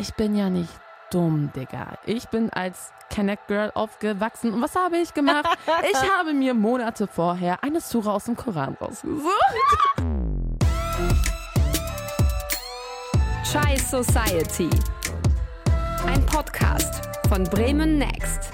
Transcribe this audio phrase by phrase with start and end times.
[0.00, 0.72] ich bin ja nicht
[1.10, 1.98] dumm, Digga.
[2.06, 4.54] Ich bin als Connect Girl aufgewachsen.
[4.54, 5.46] Und was habe ich gemacht?
[5.92, 9.30] Ich habe mir Monate vorher eine Sura aus dem Koran rausgesucht.
[13.44, 14.70] Chai Society.
[16.06, 18.49] Ein Podcast von Bremen Next.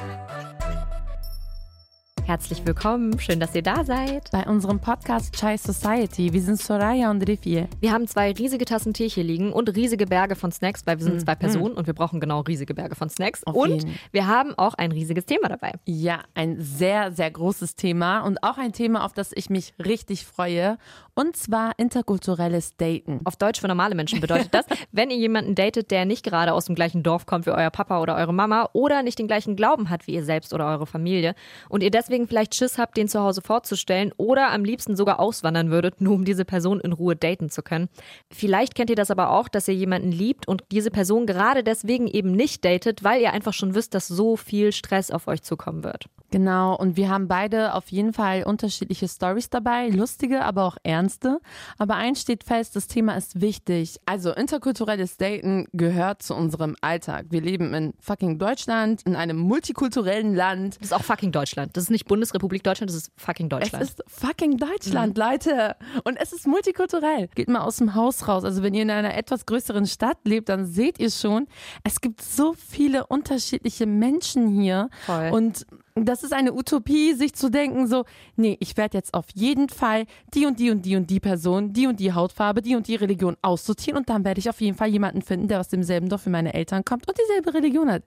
[2.26, 4.32] Herzlich willkommen, schön, dass ihr da seid.
[4.32, 6.32] Bei unserem Podcast Chai Society.
[6.32, 7.68] Wir sind Soraya und Rifie.
[7.78, 11.04] Wir haben zwei riesige Tassen Tee hier liegen und riesige Berge von Snacks, weil wir
[11.04, 13.44] sind zwei Personen und wir brauchen genau riesige Berge von Snacks.
[13.44, 13.94] Auf und jeden.
[14.10, 15.74] wir haben auch ein riesiges Thema dabei.
[15.84, 20.26] Ja, ein sehr, sehr großes Thema und auch ein Thema, auf das ich mich richtig
[20.26, 20.78] freue.
[21.14, 23.20] Und zwar interkulturelles Daten.
[23.24, 26.66] Auf Deutsch für normale Menschen bedeutet das, wenn ihr jemanden datet, der nicht gerade aus
[26.66, 29.90] dem gleichen Dorf kommt wie euer Papa oder eure Mama oder nicht den gleichen Glauben
[29.90, 31.36] hat wie ihr selbst oder eure Familie
[31.68, 35.70] und ihr deswegen vielleicht Schiss habt, den zu Hause vorzustellen oder am liebsten sogar auswandern
[35.70, 37.88] würdet, nur um diese Person in Ruhe daten zu können.
[38.32, 42.06] Vielleicht kennt ihr das aber auch, dass ihr jemanden liebt und diese Person gerade deswegen
[42.06, 45.84] eben nicht datet, weil ihr einfach schon wisst, dass so viel Stress auf euch zukommen
[45.84, 46.06] wird.
[46.32, 51.40] Genau, und wir haben beide auf jeden Fall unterschiedliche Stories dabei, lustige, aber auch ernste.
[51.78, 54.00] Aber eins steht fest, das Thema ist wichtig.
[54.06, 57.26] Also interkulturelles Daten gehört zu unserem Alltag.
[57.30, 60.76] Wir leben in fucking Deutschland, in einem multikulturellen Land.
[60.80, 61.76] Das ist auch fucking Deutschland.
[61.76, 63.84] Das ist nicht Bundesrepublik Deutschland, das ist fucking Deutschland.
[63.84, 65.76] Es ist fucking Deutschland, Leute.
[66.04, 67.28] Und es ist multikulturell.
[67.34, 68.44] Geht mal aus dem Haus raus.
[68.44, 71.46] Also wenn ihr in einer etwas größeren Stadt lebt, dann seht ihr schon,
[71.84, 74.88] es gibt so viele unterschiedliche Menschen hier.
[75.04, 75.30] Voll.
[75.32, 78.04] Und das ist eine Utopie, sich zu denken, so,
[78.36, 81.72] nee, ich werde jetzt auf jeden Fall die und die und die und die Person,
[81.72, 84.76] die und die Hautfarbe, die und die Religion aussortieren und dann werde ich auf jeden
[84.76, 88.02] Fall jemanden finden, der aus demselben Dorf wie meine Eltern kommt und dieselbe Religion hat.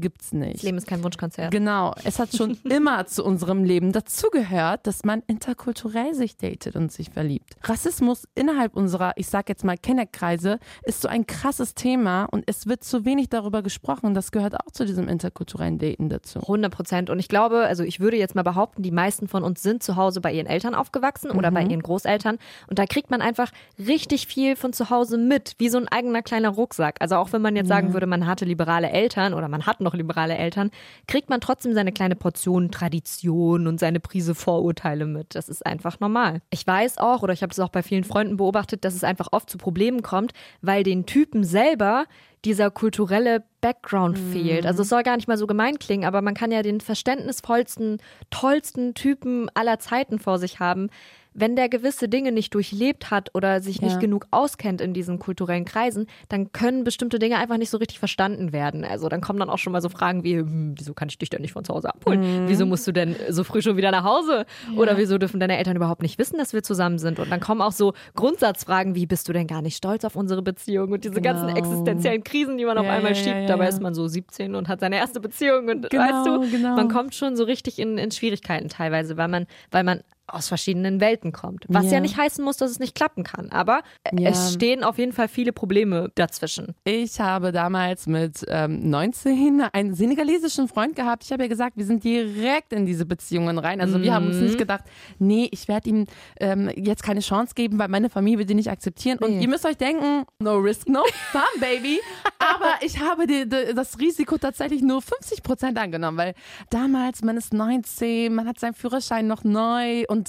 [0.00, 0.56] Gibt's nicht.
[0.56, 1.50] das Leben ist kein Wunschkonzert.
[1.50, 6.90] Genau, es hat schon immer zu unserem Leben dazugehört, dass man interkulturell sich datet und
[6.90, 7.56] sich verliebt.
[7.62, 12.66] Rassismus innerhalb unserer, ich sag jetzt mal Kennerkreise, ist so ein krasses Thema und es
[12.66, 14.14] wird zu wenig darüber gesprochen.
[14.14, 16.40] Das gehört auch zu diesem interkulturellen Daten dazu.
[16.40, 17.10] 100 Prozent.
[17.10, 19.96] Und ich glaube, also ich würde jetzt mal behaupten, die meisten von uns sind zu
[19.96, 22.38] Hause bei ihren Eltern aufgewachsen oder bei ihren Großeltern.
[22.68, 26.22] Und da kriegt man einfach richtig viel von zu Hause mit, wie so ein eigener
[26.22, 26.96] kleiner Rucksack.
[27.00, 29.89] Also auch wenn man jetzt sagen würde, man hatte liberale Eltern oder man hat noch
[29.94, 30.70] liberale Eltern,
[31.06, 35.34] kriegt man trotzdem seine kleine Portion Tradition und seine Prise Vorurteile mit.
[35.34, 36.42] Das ist einfach normal.
[36.50, 39.28] Ich weiß auch, oder ich habe das auch bei vielen Freunden beobachtet, dass es einfach
[39.32, 42.06] oft zu Problemen kommt, weil den Typen selber
[42.44, 44.64] dieser kulturelle Background fehlt.
[44.64, 47.98] Also es soll gar nicht mal so gemein klingen, aber man kann ja den verständnisvollsten,
[48.30, 50.88] tollsten Typen aller Zeiten vor sich haben.
[51.32, 53.84] Wenn der gewisse Dinge nicht durchlebt hat oder sich Ja.
[53.86, 57.98] nicht genug auskennt in diesen kulturellen Kreisen, dann können bestimmte Dinge einfach nicht so richtig
[57.98, 58.84] verstanden werden.
[58.84, 61.30] Also dann kommen dann auch schon mal so Fragen wie, hm, wieso kann ich dich
[61.30, 62.44] denn nicht von zu Hause abholen?
[62.46, 64.44] Wieso musst du denn so früh schon wieder nach Hause?
[64.76, 67.18] Oder wieso dürfen deine Eltern überhaupt nicht wissen, dass wir zusammen sind?
[67.18, 70.42] Und dann kommen auch so Grundsatzfragen wie, bist du denn gar nicht stolz auf unsere
[70.42, 70.92] Beziehung?
[70.92, 71.58] Und diese ganzen Genau.
[71.58, 73.36] existenziellen Krisen, die man auf Ja, einmal ja, ja, schiebt.
[73.42, 73.68] ja, Dabei ja.
[73.70, 76.74] ist man so 17 und hat seine erste Beziehung und Genau, weißt du, genau.
[76.76, 80.00] man kommt schon so richtig in, in Schwierigkeiten teilweise, weil man, weil man
[80.34, 81.64] aus verschiedenen Welten kommt.
[81.68, 81.92] Was ja.
[81.92, 82.00] Ja.
[82.00, 83.50] nicht heißen muss, dass es nicht klappen kann.
[83.50, 83.82] Aber
[84.12, 84.30] Ja.
[84.30, 86.74] es stehen auf jeden Fall viele Probleme dazwischen.
[86.84, 91.24] Ich habe damals mit ähm, 19 einen senegalesischen Freund gehabt.
[91.24, 93.80] Ich habe ja gesagt, wir sind direkt in diese Beziehungen rein.
[93.80, 94.84] Also wir haben uns nicht gedacht,
[95.18, 96.06] nee, ich werde ihm
[96.40, 99.18] ähm, jetzt keine Chance geben, weil meine Familie wird ihn nicht akzeptieren.
[99.18, 99.42] Und Nee.
[99.42, 101.02] ihr müsst euch denken, no risk, no
[101.32, 101.98] fun, baby.
[102.38, 106.34] Aber ich habe die, die, das Risiko tatsächlich nur 50 Prozent angenommen, weil
[106.70, 110.19] damals, man ist 19, man hat seinen Führerschein noch neu und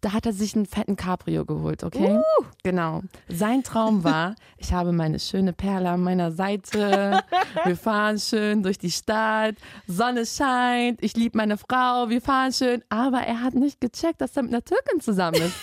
[0.00, 2.18] da hat er sich einen fetten Cabrio geholt, okay?
[2.62, 3.02] Genau.
[3.28, 7.22] Sein Traum war, ich habe meine schöne Perle an meiner Seite.
[7.64, 9.54] Wir fahren schön durch die Stadt.
[9.86, 11.02] Sonne scheint.
[11.02, 12.08] Ich liebe meine Frau.
[12.08, 12.82] Wir fahren schön.
[12.88, 15.54] Aber er hat nicht gecheckt, dass er mit einer Türkin zusammen ist.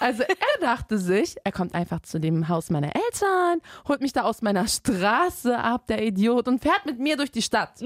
[0.00, 4.22] Also er dachte sich, er kommt einfach zu dem Haus meiner Eltern, holt mich da
[4.22, 7.80] aus meiner Straße ab, der Idiot, und fährt mit mir durch die Stadt.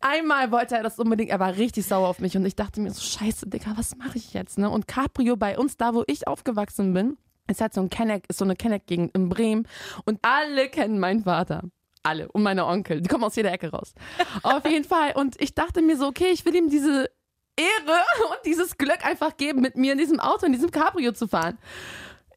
[0.00, 2.90] Einmal wollte er das unbedingt, er war richtig sauer auf mich und ich dachte mir
[2.90, 4.58] so, scheiße, Digga, was mache ich jetzt?
[4.58, 4.70] Ne?
[4.70, 7.16] Und Caprio bei uns, da wo ich aufgewachsen bin,
[7.48, 9.66] ist halt so ein Kenneck, ist so eine Kenneck-Gegend in Bremen
[10.04, 11.62] und alle kennen meinen Vater.
[12.02, 12.32] Alle.
[12.32, 13.02] Und meine Onkel.
[13.02, 13.92] Die kommen aus jeder Ecke raus.
[14.42, 15.12] Auf jeden Fall.
[15.14, 17.10] Und ich dachte mir so, okay, ich will ihm diese
[17.60, 21.28] Ehre und dieses Glück einfach geben, mit mir in diesem Auto, in diesem Cabrio zu
[21.28, 21.58] fahren.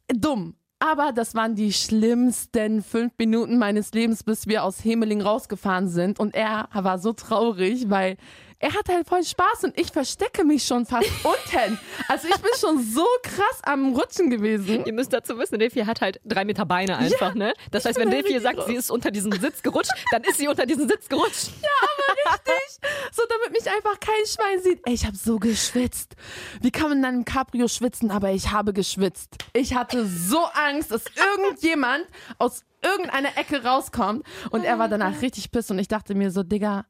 [0.07, 0.55] Dumm.
[0.79, 6.19] Aber das waren die schlimmsten fünf Minuten meines Lebens, bis wir aus Hemeling rausgefahren sind.
[6.19, 8.17] Und er war so traurig, weil
[8.63, 11.77] er hat halt voll Spaß und ich verstecke mich schon fast unten.
[12.07, 14.85] Also ich bin schon so krass am Rutschen gewesen.
[14.85, 17.53] Ihr müsst dazu wissen, Defi hat halt drei Meter Beine einfach, ja, ne?
[17.71, 20.65] Das heißt, wenn Defi sagt, sie ist unter diesen Sitz gerutscht, dann ist sie unter
[20.65, 21.49] diesen Sitz gerutscht.
[21.63, 22.89] Ja, aber richtig.
[23.13, 24.81] So, damit mich einfach kein Schwein sieht.
[24.85, 26.15] Ey, ich habe so geschwitzt.
[26.61, 28.11] Wie kann man in einem Cabrio schwitzen?
[28.11, 29.37] Aber ich habe geschwitzt.
[29.53, 31.03] Ich hatte so Angst, dass
[31.37, 32.05] irgendjemand
[32.37, 34.25] aus irgendeiner Ecke rauskommt.
[34.51, 36.85] Und er war danach richtig piss und ich dachte mir so, Digga,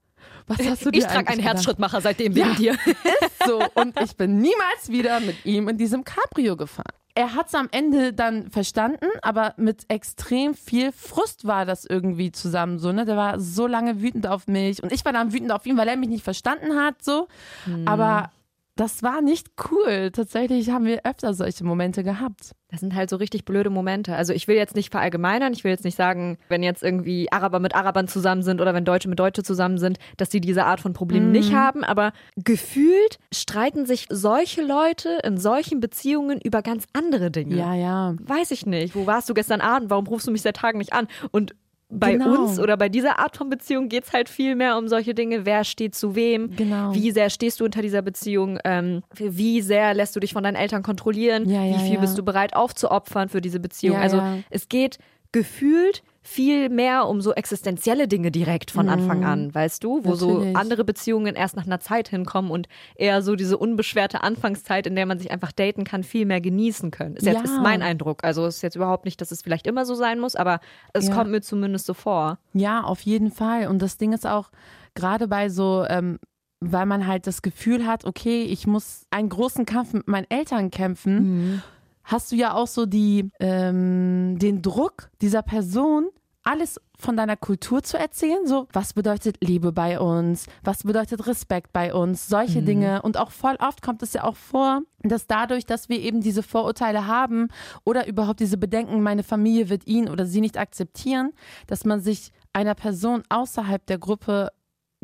[0.47, 2.71] was hast du dir Ich trage einen Herzschrittmacher seitdem wegen ja, dir.
[3.21, 3.61] Ist so.
[3.75, 6.93] Und ich bin niemals wieder mit ihm in diesem Cabrio gefahren.
[7.15, 12.31] Er hat es am Ende dann verstanden, aber mit extrem viel Frust war das irgendwie
[12.31, 13.05] zusammen so, ne?
[13.05, 15.87] Der war so lange wütend auf mich und ich war dann wütend auf ihn, weil
[15.87, 17.27] er mich nicht verstanden hat, so.
[17.65, 17.87] Hm.
[17.87, 18.31] Aber
[18.75, 20.09] das war nicht cool.
[20.11, 22.53] Tatsächlich haben wir öfter solche Momente gehabt.
[22.69, 24.15] Das sind halt so richtig blöde Momente.
[24.15, 27.59] Also ich will jetzt nicht verallgemeinern, ich will jetzt nicht sagen, wenn jetzt irgendwie Araber
[27.59, 30.79] mit Arabern zusammen sind oder wenn Deutsche mit Deutsche zusammen sind, dass die diese Art
[30.79, 31.33] von Problemen mhm.
[31.33, 31.83] nicht haben.
[31.83, 37.55] Aber gefühlt streiten sich solche Leute in solchen Beziehungen über ganz andere Dinge.
[37.55, 38.15] Ja, ja.
[38.23, 38.95] Weiß ich nicht.
[38.95, 39.91] Wo warst du gestern Abend?
[39.91, 41.07] Warum rufst du mich seit Tagen nicht an?
[41.29, 41.53] Und
[41.99, 42.43] bei genau.
[42.43, 45.45] uns oder bei dieser Art von Beziehung geht es halt viel mehr um solche Dinge.
[45.45, 46.55] Wer steht zu wem?
[46.55, 46.93] Genau.
[46.93, 48.59] Wie sehr stehst du unter dieser Beziehung?
[48.63, 51.49] Ähm, wie sehr lässt du dich von deinen Eltern kontrollieren?
[51.49, 52.01] Ja, ja, wie viel ja.
[52.01, 53.97] bist du bereit aufzuopfern für diese Beziehung?
[53.97, 54.97] also es geht
[55.31, 59.25] gefühlt viel mehr um so existenzielle Dinge direkt von Anfang mhm.
[59.25, 60.53] an, weißt du, wo Natürlich.
[60.53, 64.95] so andere Beziehungen erst nach einer Zeit hinkommen und eher so diese unbeschwerte Anfangszeit, in
[64.95, 67.17] der man sich einfach daten kann, viel mehr genießen können.
[67.17, 67.43] Ist, jetzt, ja.
[67.43, 68.23] ist mein Eindruck.
[68.23, 70.61] Also ist jetzt überhaupt nicht, dass es vielleicht immer so sein muss, aber
[70.93, 71.13] es ja.
[71.13, 72.39] kommt mir zumindest so vor.
[72.53, 73.67] Ja, auf jeden Fall.
[73.67, 74.49] Und das Ding ist auch,
[74.95, 76.19] gerade bei so ähm,
[76.65, 80.71] weil man halt das Gefühl hat, okay, ich muss einen großen Kampf mit meinen Eltern
[80.71, 81.15] kämpfen.
[81.15, 81.61] Mhm
[82.03, 86.09] hast du ja auch so die, ähm, den Druck dieser Person,
[86.43, 88.45] alles von deiner Kultur zu erzählen.
[88.45, 90.47] So, was bedeutet Liebe bei uns?
[90.63, 92.27] Was bedeutet Respekt bei uns?
[92.27, 92.65] Solche mhm.
[92.65, 93.01] Dinge.
[93.01, 96.43] Und auch voll oft kommt es ja auch vor, dass dadurch, dass wir eben diese
[96.43, 97.47] Vorurteile haben
[97.83, 101.31] oder überhaupt diese Bedenken, meine Familie wird ihn oder sie nicht akzeptieren,
[101.67, 104.49] dass man sich einer Person außerhalb der Gruppe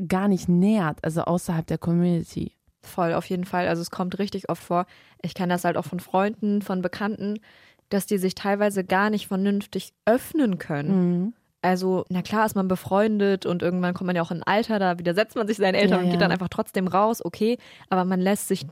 [0.08, 2.54] gar nicht nähert, also außerhalb der Community.
[2.82, 3.68] Voll, auf jeden Fall.
[3.68, 4.86] Also es kommt richtig oft vor.
[5.22, 7.40] Ich kenne das halt auch von Freunden, von Bekannten,
[7.90, 11.12] dass die sich teilweise gar nicht vernünftig öffnen können.
[11.22, 11.34] Mhm.
[11.62, 14.80] Also, na klar ist man befreundet und irgendwann kommt man ja auch in ein Alter,
[14.80, 16.20] da widersetzt man sich seinen Eltern ja, und geht ja.
[16.20, 17.58] dann einfach trotzdem raus, okay,
[17.90, 18.66] aber man lässt sich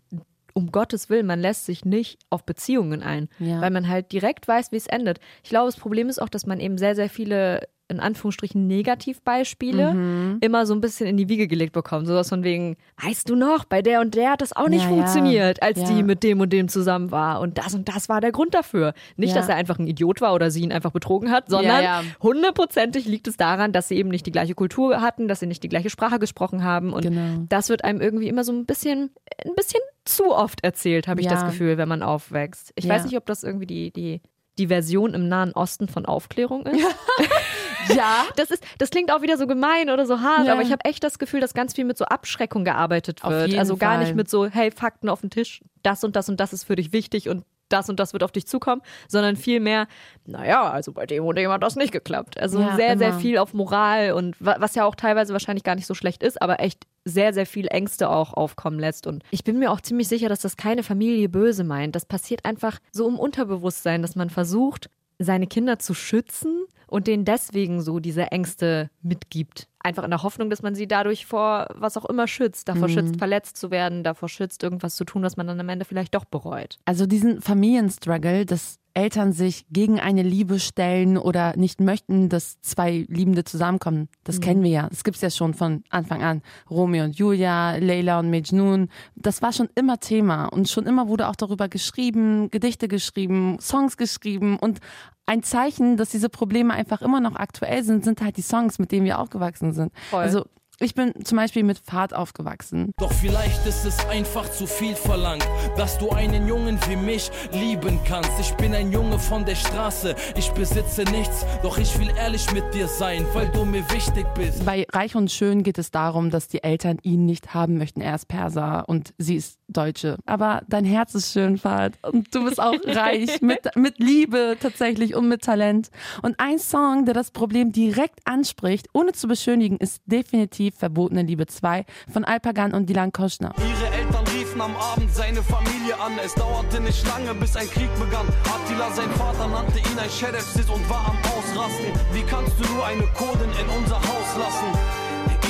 [0.54, 3.62] um Gottes Willen, man lässt sich nicht auf Beziehungen ein, ja.
[3.62, 5.20] weil man halt direkt weiß, wie es endet.
[5.44, 9.94] Ich glaube, das Problem ist auch, dass man eben sehr, sehr viele in Anführungsstrichen Negativbeispiele
[9.94, 10.38] mhm.
[10.42, 12.06] immer so ein bisschen in die Wiege gelegt bekommen.
[12.06, 14.90] Sowas von wegen, weißt du noch, bei der und der hat das auch nicht ja,
[14.90, 15.88] funktioniert, als ja.
[15.88, 17.40] die mit dem und dem zusammen war.
[17.40, 18.94] Und das und das war der Grund dafür.
[19.16, 19.36] Nicht, ja.
[19.36, 23.28] dass er einfach ein Idiot war oder sie ihn einfach betrogen hat, sondern hundertprozentig liegt
[23.28, 25.90] es daran, dass sie eben nicht die gleiche Kultur hatten, dass sie nicht die gleiche
[25.90, 26.92] Sprache gesprochen haben.
[26.92, 27.46] Und genau.
[27.48, 29.12] das wird einem irgendwie immer so ein bisschen,
[29.46, 32.72] ein bisschen zu oft erzählt, habe ich das Gefühl, wenn man aufwächst.
[32.76, 34.22] Ich weiß nicht, ob das irgendwie die, die
[34.58, 36.84] die Version im Nahen Osten von Aufklärung ist.
[37.96, 38.26] ja.
[38.36, 40.54] Das ist, das klingt auch wieder so gemein oder so hart, ja.
[40.54, 43.58] aber ich habe echt das Gefühl, dass ganz viel mit so Abschreckung gearbeitet wird.
[43.58, 44.04] Also gar Fall.
[44.04, 46.76] nicht mit so, hey, Fakten auf den Tisch, das und das und das ist für
[46.76, 49.88] dich wichtig und das und das wird auf dich zukommen, sondern vielmehr,
[50.26, 52.40] naja, also bei dem und dem hat das nicht geklappt.
[52.40, 53.00] Also ja, sehr, immer.
[53.00, 56.42] sehr viel auf Moral und was ja auch teilweise wahrscheinlich gar nicht so schlecht ist,
[56.42, 59.08] aber echt sehr, sehr viel Ängste auch aufkommen lässt.
[59.08, 61.96] Und ich bin mir auch ziemlich sicher, dass das keine Familie böse meint.
[61.96, 67.26] Das passiert einfach so im Unterbewusstsein, dass man versucht, seine Kinder zu schützen und denen
[67.26, 69.68] deswegen so diese Ängste mitgibt.
[69.88, 72.68] Einfach in der Hoffnung, dass man sie dadurch vor was auch immer schützt.
[72.68, 72.92] Davor mhm.
[72.92, 76.14] schützt, verletzt zu werden, davor schützt, irgendwas zu tun, was man dann am Ende vielleicht
[76.14, 76.78] doch bereut.
[76.84, 83.06] Also diesen Familienstruggle, das Eltern sich gegen eine Liebe stellen oder nicht möchten, dass zwei
[83.08, 84.10] Liebende zusammenkommen.
[84.26, 84.42] Das mhm.
[84.42, 84.90] kennen wir ja.
[84.90, 86.42] Das gibt es ja schon von Anfang an.
[86.70, 88.90] Romeo und Julia, Leila und Mejnun.
[89.16, 93.96] Das war schon immer Thema und schon immer wurde auch darüber geschrieben, Gedichte geschrieben, Songs
[93.96, 94.80] geschrieben und
[95.28, 98.92] ein Zeichen, dass diese Probleme einfach immer noch aktuell sind, sind halt die Songs, mit
[98.92, 99.92] denen wir aufgewachsen sind.
[100.10, 100.24] Voll.
[100.24, 100.46] Also
[100.80, 102.92] ich bin zum Beispiel mit Fahrt aufgewachsen.
[102.98, 108.00] Doch vielleicht ist es einfach zu viel verlangt, dass du einen Jungen wie mich lieben
[108.06, 108.30] kannst.
[108.40, 112.76] Ich bin ein Junge von der Straße, ich besitze nichts, doch ich will ehrlich mit
[112.76, 114.64] dir sein, weil du mir wichtig bist.
[114.66, 118.02] Bei Reich und Schön geht es darum, dass die Eltern ihn nicht haben möchten.
[118.02, 120.18] Er ist Perser und sie ist Deutsche.
[120.26, 121.96] Aber dein Herz ist schön, Fahrt.
[122.04, 125.90] Und du bist auch reich mit, mit Liebe tatsächlich und mit Talent.
[126.22, 131.22] Und ein Song, der das Problem direkt anspricht, ohne zu beschönigen, ist definitiv Lied Verbotene
[131.22, 133.54] Liebe 2 von Alpagan und Dilan Koschner.
[133.58, 136.20] Ihre Eltern riefen am Abend seine Familie an.
[136.24, 138.28] Es dauerte nicht lange, bis ein Krieg begann.
[138.44, 141.94] Attila, sein Vater, nannte ihn ein Sheriff und war am Ausrasten.
[142.12, 144.68] Wie kannst du nur eine Kurdin in unser Haus lassen?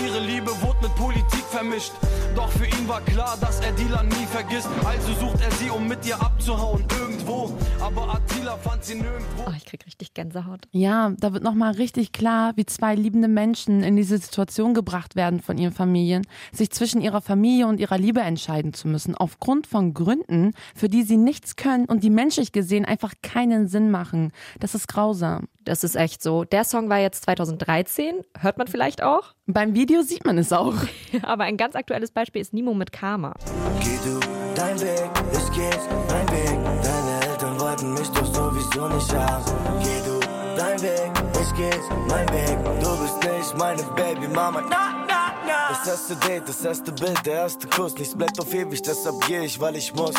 [0.05, 1.91] Ihre Liebe wurde Sport mit Politik vermischt.
[2.35, 4.69] Doch für ihn war klar, dass er Dylan nie vergisst.
[4.85, 7.53] Also sucht er sie, um mit ihr abzuhauen, irgendwo.
[7.79, 9.43] Aber Attila fand sie nirgendwo.
[9.47, 10.67] Oh, ich krieg richtig Gänsehaut.
[10.71, 15.41] Ja, da wird nochmal richtig klar, wie zwei liebende Menschen in diese Situation gebracht werden
[15.41, 19.93] von ihren Familien, sich zwischen ihrer Familie und ihrer Liebe entscheiden zu müssen, aufgrund von
[19.93, 24.31] Gründen, für die sie nichts können und die menschlich gesehen einfach keinen Sinn machen.
[24.59, 25.47] Das ist grausam.
[25.67, 26.45] Das ist echt so.
[26.45, 29.33] Der Song war jetzt 2013, hört man vielleicht auch.
[29.47, 30.66] Beim Video sieht man es auch.
[31.23, 33.33] Aber ein ganz aktuelles Beispiel ist Nimo mit Karma.
[33.79, 34.19] Geh du
[34.55, 35.69] dein Weg, ich geh
[36.09, 36.57] mein Weg.
[36.83, 39.45] Deine Eltern wollten mich doch sowieso nicht haben.
[39.81, 40.19] Geh du
[40.55, 41.71] dein Weg, ich geh
[42.07, 42.57] mein Weg.
[42.81, 44.61] Du bist nicht meine Babymama.
[44.69, 45.69] Na, na, na.
[45.69, 47.93] Das erste Date, das erste Bild, der erste Kuss.
[47.97, 50.15] Nichts bleibt auf ewig, deshalb geh ich, weil ich muss.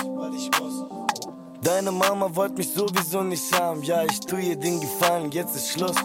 [1.63, 3.83] Deine Mama wollte mich sowieso nicht haben.
[3.83, 5.97] Ja, ich tu ihr den Gefallen, jetzt ist Schluss.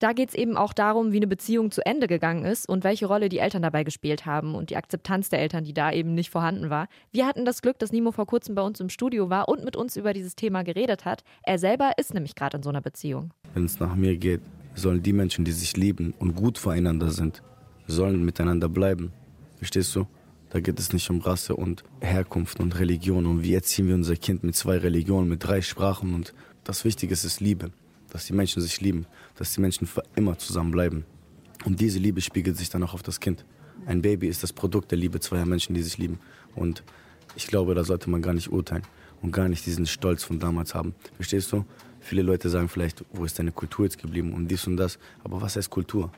[0.00, 3.06] Da geht es eben auch darum, wie eine Beziehung zu Ende gegangen ist und welche
[3.06, 6.30] Rolle die Eltern dabei gespielt haben und die Akzeptanz der Eltern, die da eben nicht
[6.30, 6.86] vorhanden war.
[7.10, 9.74] Wir hatten das Glück, dass Nimo vor kurzem bei uns im Studio war und mit
[9.74, 11.24] uns über dieses Thema geredet hat.
[11.42, 13.32] Er selber ist nämlich gerade in so einer Beziehung.
[13.54, 14.40] Wenn es nach mir geht,
[14.76, 17.42] sollen die Menschen, die sich lieben und gut voreinander sind,
[17.88, 19.12] sollen miteinander bleiben.
[19.56, 20.06] Verstehst du?
[20.50, 24.14] Da geht es nicht um Rasse und Herkunft und Religion und wie erziehen wir unser
[24.14, 27.72] Kind mit zwei Religionen, mit drei Sprachen und das Wichtige ist Liebe,
[28.10, 29.06] dass die Menschen sich lieben,
[29.38, 31.04] dass die Menschen für immer zusammenbleiben.
[31.64, 33.44] Und diese Liebe spiegelt sich dann auch auf das Kind.
[33.86, 36.18] Ein Baby ist das Produkt der Liebe zweier Menschen, die sich lieben.
[36.54, 36.82] Und
[37.36, 38.82] ich glaube, da sollte man gar nicht urteilen
[39.22, 40.94] und gar nicht diesen Stolz von damals haben.
[41.16, 41.64] Verstehst du?
[42.00, 44.98] Viele Leute sagen vielleicht, wo ist deine Kultur jetzt geblieben und dies und das.
[45.24, 46.10] Aber was heißt Kultur?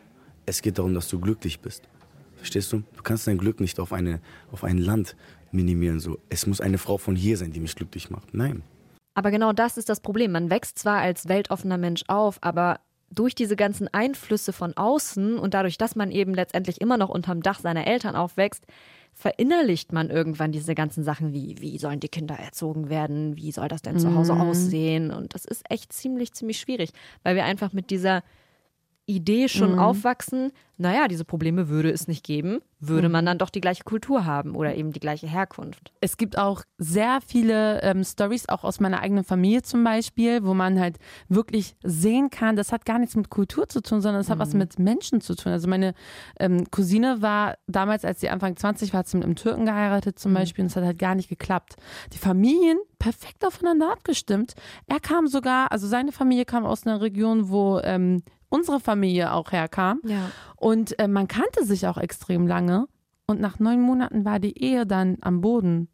[0.46, 1.82] Es geht darum, dass du glücklich bist.
[2.36, 2.82] Verstehst du?
[2.96, 5.14] Du kannst dein Glück nicht auf, eine, auf ein Land
[5.52, 6.00] minimieren.
[6.00, 6.18] So.
[6.28, 8.34] Es muss eine Frau von hier sein, die mich glücklich macht.
[8.34, 8.62] Nein.
[9.14, 10.32] Aber genau das ist das Problem.
[10.32, 15.54] Man wächst zwar als weltoffener Mensch auf, aber durch diese ganzen Einflüsse von außen und
[15.54, 18.64] dadurch, dass man eben letztendlich immer noch unterm Dach seiner Eltern aufwächst,
[19.12, 23.68] verinnerlicht man irgendwann diese ganzen Sachen wie, wie sollen die Kinder erzogen werden, wie soll
[23.68, 24.40] das denn zu Hause Mhm.
[24.40, 25.10] aussehen?
[25.10, 26.90] Und das ist echt ziemlich, ziemlich schwierig,
[27.22, 28.22] weil wir einfach mit dieser
[29.10, 29.78] Idee schon Mhm.
[29.78, 33.12] aufwachsen, naja, diese Probleme würde es nicht geben, würde Mhm.
[33.12, 35.92] man dann doch die gleiche Kultur haben oder eben die gleiche Herkunft.
[36.00, 40.54] Es gibt auch sehr viele ähm, Stories, auch aus meiner eigenen Familie zum Beispiel, wo
[40.54, 40.96] man halt
[41.28, 44.54] wirklich sehen kann, das hat gar nichts mit Kultur zu tun, sondern es hat was
[44.54, 45.52] mit Menschen zu tun.
[45.52, 45.92] Also meine
[46.38, 50.18] ähm, Cousine war damals, als sie Anfang 20 war, hat sie mit einem Türken geheiratet
[50.18, 51.76] zum Beispiel und es hat halt gar nicht geklappt.
[52.14, 54.54] Die Familien perfekt aufeinander abgestimmt.
[54.86, 59.52] Er kam sogar, also seine Familie kam aus einer Region, wo ähm, unsere Familie auch
[59.52, 60.00] herkam.
[60.04, 60.30] Ja.
[60.56, 62.86] Und äh, man kannte sich auch extrem lange.
[63.26, 65.88] Und nach neun Monaten war die Ehe dann am Boden.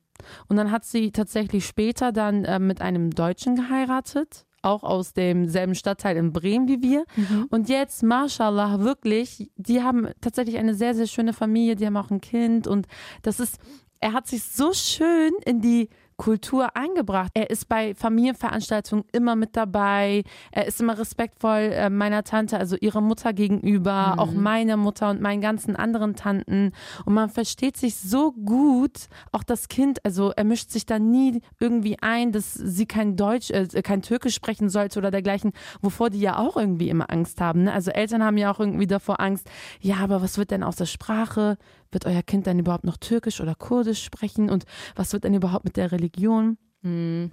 [0.48, 5.74] Und dann hat sie tatsächlich später dann äh, mit einem Deutschen geheiratet, auch aus demselben
[5.74, 7.04] Stadtteil in Bremen wie wir.
[7.50, 12.10] Und jetzt, mashallah, wirklich, die haben tatsächlich eine sehr, sehr schöne Familie, die haben auch
[12.10, 12.66] ein Kind.
[12.66, 12.88] Und
[13.22, 13.58] das ist,
[14.00, 17.30] er hat sich so schön in die Kultur eingebracht.
[17.34, 20.24] Er ist bei Familienveranstaltungen immer mit dabei.
[20.50, 25.20] Er ist immer respektvoll äh, meiner Tante, also ihrer Mutter gegenüber, auch meiner Mutter und
[25.20, 26.72] meinen ganzen anderen Tanten.
[27.04, 29.08] Und man versteht sich so gut.
[29.32, 33.50] Auch das Kind, also er mischt sich da nie irgendwie ein, dass sie kein Deutsch,
[33.50, 37.64] äh, kein Türkisch sprechen sollte oder dergleichen, wovor die ja auch irgendwie immer Angst haben.
[37.64, 37.72] Ne?
[37.72, 39.48] Also Eltern haben ja auch irgendwie davor Angst.
[39.80, 41.58] Ja, aber was wird denn aus der Sprache?
[41.96, 44.50] Wird euer Kind dann überhaupt noch Türkisch oder Kurdisch sprechen?
[44.50, 46.58] Und was wird denn überhaupt mit der Religion?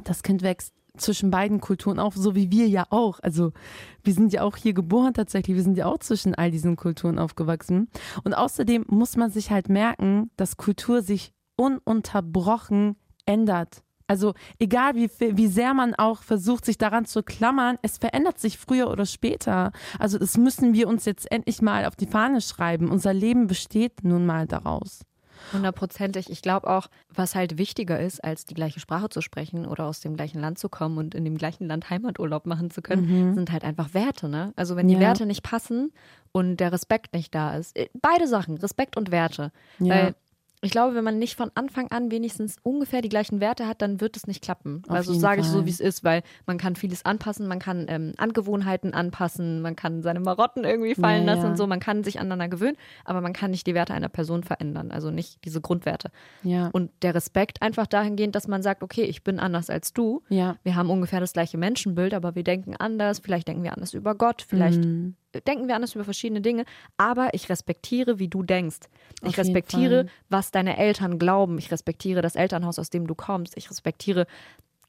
[0.05, 3.19] Das Kind wächst zwischen beiden Kulturen auf, so wie wir ja auch.
[3.19, 3.51] Also
[4.03, 7.19] wir sind ja auch hier geboren tatsächlich, wir sind ja auch zwischen all diesen Kulturen
[7.19, 7.89] aufgewachsen.
[8.23, 13.82] Und außerdem muss man sich halt merken, dass Kultur sich ununterbrochen ändert.
[14.07, 18.57] Also egal wie, wie sehr man auch versucht, sich daran zu klammern, es verändert sich
[18.57, 19.71] früher oder später.
[19.99, 22.89] Also das müssen wir uns jetzt endlich mal auf die Fahne schreiben.
[22.89, 25.01] Unser Leben besteht nun mal daraus.
[25.51, 26.29] Hundertprozentig.
[26.29, 29.99] Ich glaube auch, was halt wichtiger ist, als die gleiche Sprache zu sprechen oder aus
[29.99, 33.51] dem gleichen Land zu kommen und in dem gleichen Land Heimaturlaub machen zu können, sind
[33.51, 34.29] halt einfach Werte.
[34.29, 34.53] Ne?
[34.55, 35.01] Also wenn die Ja.
[35.01, 35.91] Werte nicht passen
[36.31, 39.51] und der Respekt nicht da ist, äh, beide Sachen, Respekt und Werte.
[39.79, 39.93] Ja.
[39.95, 40.15] Weil
[40.63, 44.01] ich glaube, wenn man nicht von Anfang an wenigstens ungefähr die gleichen Werte hat, dann
[44.01, 44.81] wird es nicht klappen.
[44.87, 47.85] Auf also sage ich so, wie es ist, weil man kann vieles anpassen, man kann
[47.89, 51.49] ähm, Angewohnheiten anpassen, man kann seine Marotten irgendwie fallen Ja, lassen ja.
[51.51, 54.43] und so, man kann sich aneinander gewöhnen, aber man kann nicht die Werte einer Person
[54.43, 56.09] verändern, also nicht diese Grundwerte.
[56.43, 56.69] Ja.
[56.73, 60.23] Und der Respekt einfach dahingehend, dass man sagt, okay, ich bin anders als du.
[60.29, 60.55] Ja.
[60.63, 63.19] Wir haben ungefähr das gleiche Menschenbild, aber wir denken anders.
[63.19, 65.15] Vielleicht denken wir anders über Gott, vielleicht Mhm.
[65.41, 66.65] Denken wir anders über verschiedene Dinge.
[66.97, 68.79] Aber ich respektiere, wie du denkst.
[69.21, 71.57] Ich Auf respektiere, was deine Eltern glauben.
[71.57, 73.57] Ich respektiere das Elternhaus, aus dem du kommst.
[73.57, 74.25] Ich respektiere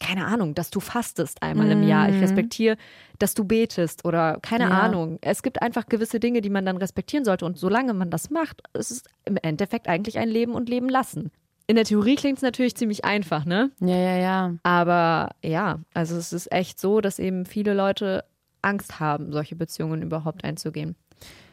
[0.01, 2.09] keine Ahnung, dass du fastest einmal im Jahr.
[2.09, 2.77] Ich respektiere,
[3.19, 4.71] dass du betest oder keine Ja.
[4.81, 5.19] Ahnung.
[5.23, 7.47] Es gibt einfach gewisse Dinge, die man dann respektieren sollte.
[7.47, 11.31] Und solange man das macht, ist es im Endeffekt eigentlich ein Leben und Leben lassen.
[11.67, 13.71] In der Theorie klingt es natürlich ziemlich einfach, ne?
[13.81, 14.55] Ja, ja, ja.
[14.65, 18.25] Aber ja, also es ist echt so, dass eben viele Leute
[18.65, 20.97] Angst haben, solche Beziehungen überhaupt einzugehen.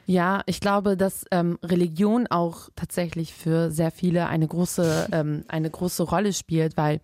[0.07, 5.69] Ja, ich glaube, dass ähm, Religion auch tatsächlich für sehr viele eine große, ähm, eine
[5.69, 7.01] große Rolle spielt, weil,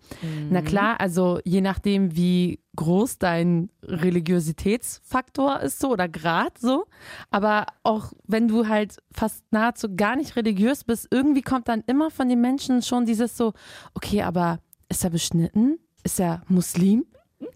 [0.50, 6.86] na klar, also je nachdem, wie groß dein Religiositätsfaktor ist so oder Grad so,
[7.30, 12.10] aber auch wenn du halt fast nahezu gar nicht religiös bist, irgendwie kommt dann immer
[12.10, 13.52] von den Menschen schon dieses so,
[13.94, 15.78] okay, aber ist er beschnitten?
[16.04, 17.04] Ist er Muslim?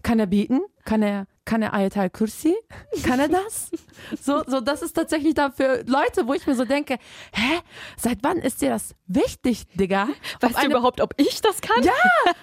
[0.01, 0.61] Kann er beten?
[0.85, 2.55] Kann er, kann er Ayatul Kursi?
[3.03, 3.69] Kann er das?
[4.21, 6.97] So, so, das ist tatsächlich da für Leute, wo ich mir so denke,
[7.33, 7.59] hä,
[7.97, 10.07] seit wann ist dir das wichtig, Digga?
[10.41, 11.83] Weißt Auf du eine- überhaupt, ob ich das kann?
[11.83, 11.93] Ja,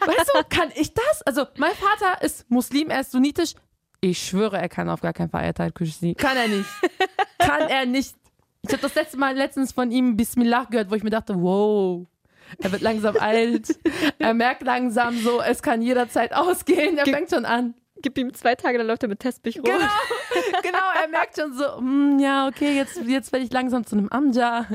[0.07, 1.23] weißt du, kann ich das?
[1.27, 3.55] Also, mein Vater ist Muslim, er ist sunnitisch.
[4.01, 6.15] Ich schwöre, er kann auf gar keinen Fall Ayatul Kursi.
[6.15, 6.69] Kann er nicht.
[7.39, 8.15] Kann er nicht.
[8.63, 12.07] Ich habe das letzte Mal letztens von ihm Bismillah gehört, wo ich mir dachte, wow,
[12.63, 13.79] er wird langsam alt.
[14.19, 16.97] Er merkt langsam so, es kann jederzeit ausgehen.
[16.99, 17.75] Er Ge- fängt schon an.
[18.03, 19.65] Gib ihm zwei Tage, dann läuft er mit Testbich rum.
[19.65, 19.79] Genau,
[20.63, 24.09] genau, er merkt schon so, hm, ja, okay, jetzt, jetzt werde ich langsam zu einem
[24.09, 24.67] Amja.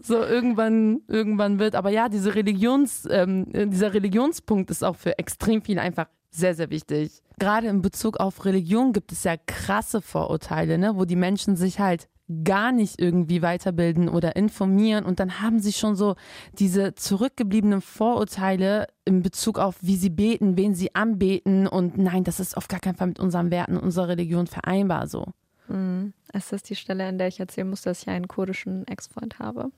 [0.00, 1.74] So irgendwann, irgendwann wird.
[1.74, 6.70] Aber ja, diese Religions, ähm, dieser Religionspunkt ist auch für extrem viele einfach sehr, sehr
[6.70, 7.22] wichtig.
[7.38, 11.80] Gerade in Bezug auf Religion gibt es ja krasse Vorurteile, ne, wo die Menschen sich
[11.80, 12.08] halt
[12.44, 16.16] gar nicht irgendwie weiterbilden oder informieren und dann haben sie schon so
[16.52, 22.38] diese zurückgebliebenen Vorurteile in Bezug auf, wie sie beten, wen sie anbeten und nein, das
[22.38, 25.26] ist auf gar keinen Fall mit unseren Werten, unserer Religion vereinbar so.
[25.68, 26.12] Mhm.
[26.32, 29.70] Ist das die Stelle, in der ich erzählen muss, dass ich einen kurdischen Ex-Freund habe?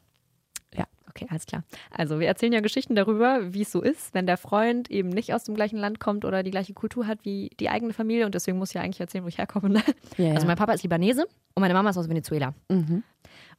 [1.20, 1.62] Okay, alles klar.
[1.90, 5.34] Also wir erzählen ja Geschichten darüber, wie es so ist, wenn der Freund eben nicht
[5.34, 8.26] aus dem gleichen Land kommt oder die gleiche Kultur hat wie die eigene Familie.
[8.26, 9.68] Und deswegen muss ich ja eigentlich erzählen, wo ich herkomme.
[9.70, 9.82] ne?
[10.16, 12.54] Ja, Also mein Papa ist Libanese und meine Mama ist aus Venezuela.
[12.68, 13.02] Mhm.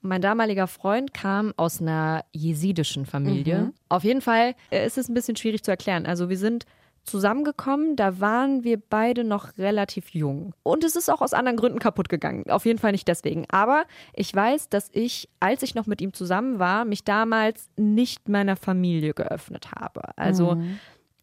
[0.03, 3.59] Und mein damaliger Freund kam aus einer jesidischen Familie.
[3.59, 3.73] Mhm.
[3.89, 6.05] Auf jeden Fall äh, ist es ein bisschen schwierig zu erklären.
[6.05, 6.65] Also wir sind
[7.03, 10.53] zusammengekommen, da waren wir beide noch relativ jung.
[10.63, 12.49] Und es ist auch aus anderen Gründen kaputt gegangen.
[12.49, 13.45] Auf jeden Fall nicht deswegen.
[13.49, 18.29] Aber ich weiß, dass ich, als ich noch mit ihm zusammen war, mich damals nicht
[18.29, 20.01] meiner Familie geöffnet habe.
[20.15, 20.57] Also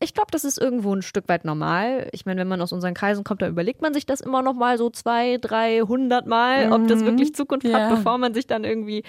[0.01, 2.09] ich glaube, das ist irgendwo ein Stück weit normal.
[2.13, 4.55] Ich meine, wenn man aus unseren Kreisen kommt, dann überlegt man sich das immer noch
[4.55, 7.81] mal so zwei, dreihundert Mal, ob das wirklich Zukunft Ja.
[7.89, 9.03] hat, bevor man sich dann irgendwie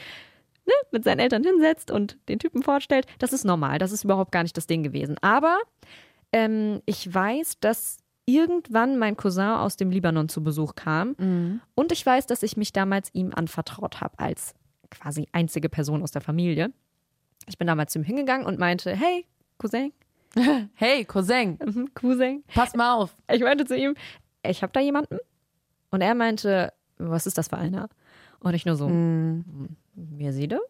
[0.65, 3.05] ne, mit seinen Eltern hinsetzt und den Typen vorstellt.
[3.19, 3.77] Das ist normal.
[3.77, 5.15] Das ist überhaupt gar nicht das Ding gewesen.
[5.21, 5.57] Aber
[6.31, 11.15] ähm, ich weiß, dass irgendwann mein Cousin aus dem Libanon zu Besuch kam.
[11.17, 11.61] Mhm.
[11.75, 14.53] Und ich weiß, dass ich mich damals ihm anvertraut habe als
[14.91, 16.71] quasi einzige Person aus der Familie.
[17.47, 19.25] Ich bin damals zu ihm hingegangen und meinte, hey,
[19.57, 19.91] Cousin,
[20.75, 22.43] Hey, Cousin, mhm, Cousin.
[22.53, 23.15] pass mal auf.
[23.31, 23.95] Ich meinte zu ihm,
[24.43, 25.17] ich habe da jemanden.
[25.89, 27.89] Und er meinte, was ist das für einer?
[28.39, 29.75] Und ich nur so, Mhm.
[29.95, 30.61] mir sieht er?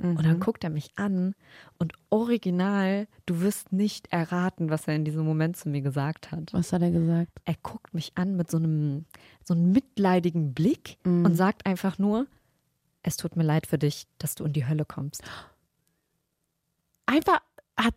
[0.00, 1.34] Und dann guckt er mich an
[1.78, 6.52] und original, du wirst nicht erraten, was er in diesem Moment zu mir gesagt hat.
[6.52, 7.32] Was hat er gesagt?
[7.44, 9.06] Er guckt mich an mit so einem,
[9.42, 12.28] so einem mitleidigen Blick und sagt einfach nur,
[13.02, 15.22] es tut mir leid für dich, dass du in die Hölle kommst.
[17.06, 17.40] Einfach,
[17.76, 17.94] hat,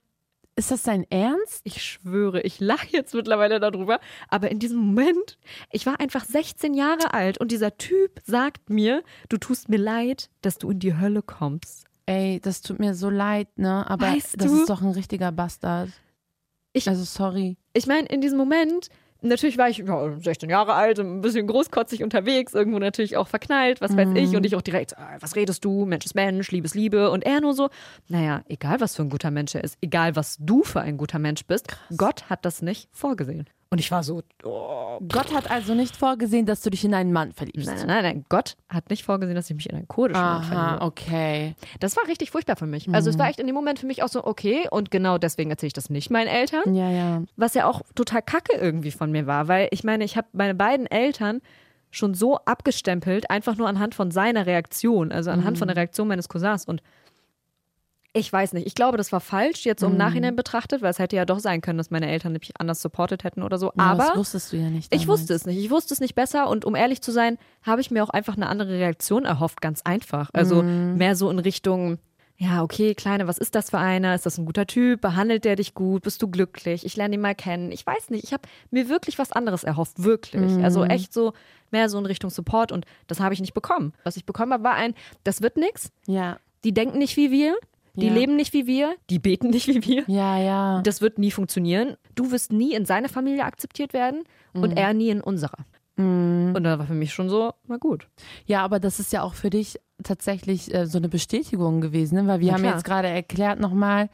[0.56, 1.62] ist das sein Ernst?
[1.66, 5.38] Ich schwöre, ich lache jetzt mittlerweile darüber, aber in diesem Moment,
[5.70, 10.32] ich war einfach 16 Jahre alt und dieser Typ sagt mir, du tust mir leid,
[10.42, 11.86] dass du in die Hölle kommst.
[12.12, 13.90] Ey, das tut mir so leid, ne?
[13.90, 15.90] Aber Weißt das du- ist doch ein richtiger Bastard.
[16.74, 17.58] Ich- also sorry.
[17.74, 18.90] Ich meine, in diesem Moment,
[19.22, 23.82] natürlich war ich ja, 16 Jahre alt, ein bisschen großkotzig unterwegs, irgendwo natürlich auch verknallt,
[23.82, 26.74] was weiß ich, und ich auch direkt, ah, was redest du, Mensch ist Mensch, Liebes
[26.76, 27.70] Liebe, und er nur so,
[28.08, 31.20] naja, egal was für ein guter Mensch er ist, egal was du für ein guter
[31.20, 33.46] Mensch bist, Gott hat das nicht vorgesehen.
[33.74, 37.14] Und ich war so, oh, Gott hat also nicht vorgesehen, dass du dich in einen
[37.14, 37.68] Mann verliebst.
[37.68, 40.66] nein, nein, nein, Gott hat nicht vorgesehen, dass ich mich in einen kurdischen Mann Aha,
[40.68, 40.82] verliebe.
[40.86, 41.56] okay.
[41.80, 42.94] Das war richtig furchtbar für mich.
[42.94, 45.50] Also es war echt in dem Moment für mich auch so, okay, und genau deswegen
[45.52, 46.76] erzähle ich das nicht meinen Eltern.
[46.76, 47.24] Ja, ja.
[47.38, 50.54] was ja auch total kacke irgendwie von mir war, weil ich meine, ich habe meine
[50.54, 51.40] beiden Eltern
[51.92, 56.28] schon so abgestempelt, einfach nur anhand von seiner Reaktion, also anhand von der Reaktion meines
[56.28, 56.82] Cousins und
[58.14, 61.16] ich weiß nicht, ich glaube, das war falsch, jetzt im Nachhinein betrachtet, weil es hätte
[61.16, 63.68] ja doch sein können, dass meine Eltern mich anders supportet hätten oder so.
[63.68, 64.94] Ja, Aber das wusstest du ja nicht.
[64.94, 65.20] ich damals.
[65.22, 65.58] wusste es nicht.
[65.58, 68.36] Ich wusste es nicht besser und um ehrlich zu sein, habe ich mir auch einfach
[68.36, 70.30] eine andere Reaktion erhofft, ganz einfach.
[70.34, 72.00] Also mehr so in Richtung,
[72.36, 74.16] ja, okay, Kleine, was ist das für einer?
[74.16, 75.00] Ist das ein guter Typ?
[75.00, 76.02] Behandelt der dich gut?
[76.02, 76.86] Bist du glücklich?
[76.86, 77.72] Ich lerne ihn mal kennen.
[77.72, 78.24] Ich weiß nicht.
[78.24, 80.52] Ich habe mir wirklich was anderes erhofft, wirklich.
[80.64, 81.34] Also echt so
[81.70, 83.94] mehr so in Richtung Support und das habe ich nicht bekommen.
[84.04, 85.92] Was ich bekommen habe, war ein, das wird nix.
[86.08, 86.40] Ja.
[86.64, 87.56] Die denken nicht wie wir.
[87.96, 88.14] Die Ja.
[88.14, 90.04] leben nicht wie wir, die beten nicht wie wir.
[90.08, 90.82] Ja, ja.
[90.84, 91.96] Das wird nie funktionieren.
[92.16, 94.24] Du wirst nie in seine Familie akzeptiert werden
[94.54, 94.64] Mhm.
[94.64, 95.66] und er nie in unserer.
[95.98, 98.08] Und da war für mich schon so, na gut.
[98.48, 102.28] Ja, aber das ist ja auch für dich tatsächlich äh, so eine Bestätigung gewesen, ne?
[102.28, 102.74] weil wir Na haben klar.
[102.74, 104.10] jetzt gerade erklärt nochmal,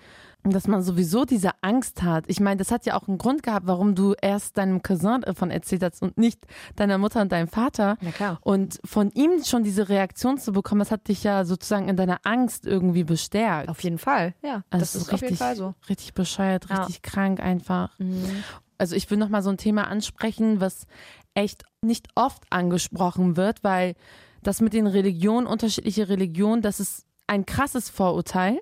[0.51, 2.25] dass man sowieso diese Angst hat.
[2.27, 5.51] Ich meine, das hat ja auch einen Grund gehabt, warum du erst deinem Cousin davon
[5.51, 7.97] erzählt hast und nicht deiner Mutter und deinem Vater.
[8.01, 8.37] Na klar.
[8.41, 12.19] Und von ihm schon diese Reaktion zu bekommen, das hat dich ja sozusagen in deiner
[12.23, 13.69] Angst irgendwie bestärkt.
[13.69, 14.63] Auf jeden Fall, ja.
[14.69, 15.73] Also das ist auf jeden Fall so.
[15.89, 16.77] richtig bescheuert, Ja.
[16.83, 17.97] richtig krank einfach.
[17.99, 18.43] Mhm.
[18.77, 20.85] Also ich will noch mal so ein Thema ansprechen, was
[21.33, 23.95] echt nicht oft angesprochen wird, weil
[24.43, 28.59] das mit den Religionen, unterschiedliche Religionen, das ist ein krasses Vorurteil.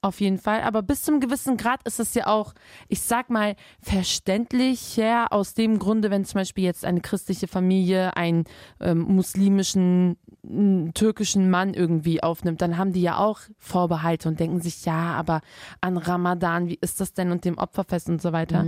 [0.00, 0.62] Auf jeden Fall.
[0.62, 2.54] Aber bis zum gewissen Grad ist es ja auch,
[2.86, 8.44] ich sag mal, verständlicher aus dem Grunde, wenn zum Beispiel jetzt eine christliche Familie einen
[8.80, 14.60] ähm, muslimischen, m, türkischen Mann irgendwie aufnimmt, dann haben die ja auch Vorbehalte und denken
[14.60, 15.40] sich, ja, aber
[15.80, 18.64] an Ramadan, wie ist das denn und dem Opferfest und so weiter.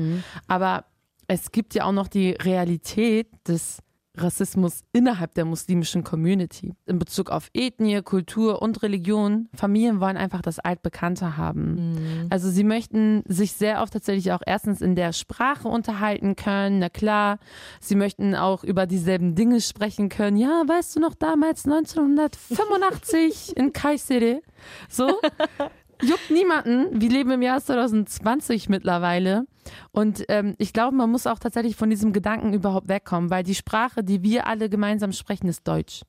[0.48, 0.84] Aber
[1.28, 3.78] es gibt ja auch noch die Realität des
[4.22, 6.74] Rassismus innerhalb der muslimischen Community.
[6.86, 9.48] In Bezug auf Ethnie, Kultur und Religion.
[9.54, 12.28] Familien wollen einfach das Altbekannte haben.
[12.30, 16.88] Also sie möchten sich sehr oft tatsächlich auch erstens in der Sprache unterhalten können, na
[16.88, 17.38] klar.
[17.80, 20.36] Sie möchten auch über dieselben Dinge sprechen können.
[20.36, 24.42] Ja, weißt du noch damals 1985 in Kayseri?
[24.88, 25.20] So?
[26.02, 27.00] Juckt niemanden.
[27.00, 29.46] Wir leben im Jahr 2020 mittlerweile.
[29.92, 33.54] Und ähm, ich glaube, man muss auch tatsächlich von diesem Gedanken überhaupt wegkommen, weil die
[33.54, 36.02] Sprache, die wir alle gemeinsam sprechen, ist Deutsch.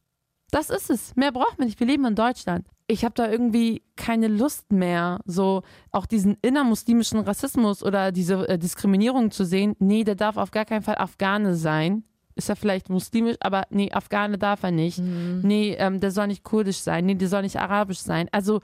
[0.51, 1.15] Das ist es.
[1.15, 1.79] Mehr braucht man nicht.
[1.79, 2.67] Wir leben in Deutschland.
[2.87, 8.59] Ich habe da irgendwie keine Lust mehr, so auch diesen innermuslimischen Rassismus oder diese äh,
[8.59, 9.75] Diskriminierung zu sehen.
[9.79, 12.03] Nee, der darf auf gar keinen Fall Afghane sein.
[12.35, 14.99] Ist er vielleicht muslimisch, aber nee, Afghane darf er nicht.
[14.99, 17.05] Nee, ähm, der soll nicht kurdisch sein.
[17.05, 18.27] Nee, der soll nicht arabisch sein.
[18.31, 18.61] Also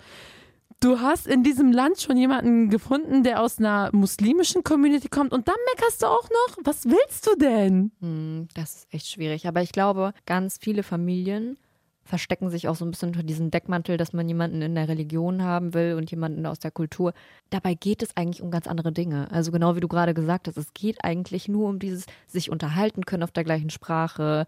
[0.79, 5.47] Du hast in diesem Land schon jemanden gefunden, der aus einer muslimischen Community kommt und
[5.47, 6.57] dann meckerst du auch noch?
[6.63, 7.91] Was willst du denn?
[7.99, 9.47] Hm, Das ist echt schwierig.
[9.47, 11.57] Aber ich glaube, ganz viele Familien
[12.03, 15.43] verstecken sich auch so ein bisschen unter diesem Deckmantel, dass man jemanden in der Religion
[15.43, 17.13] haben will und jemanden aus der Kultur.
[17.49, 19.29] Dabei geht es eigentlich um ganz andere Dinge.
[19.31, 23.03] Also genau wie du gerade gesagt hast, es geht eigentlich nur um dieses sich unterhalten
[23.05, 24.45] können auf der gleichen Sprache,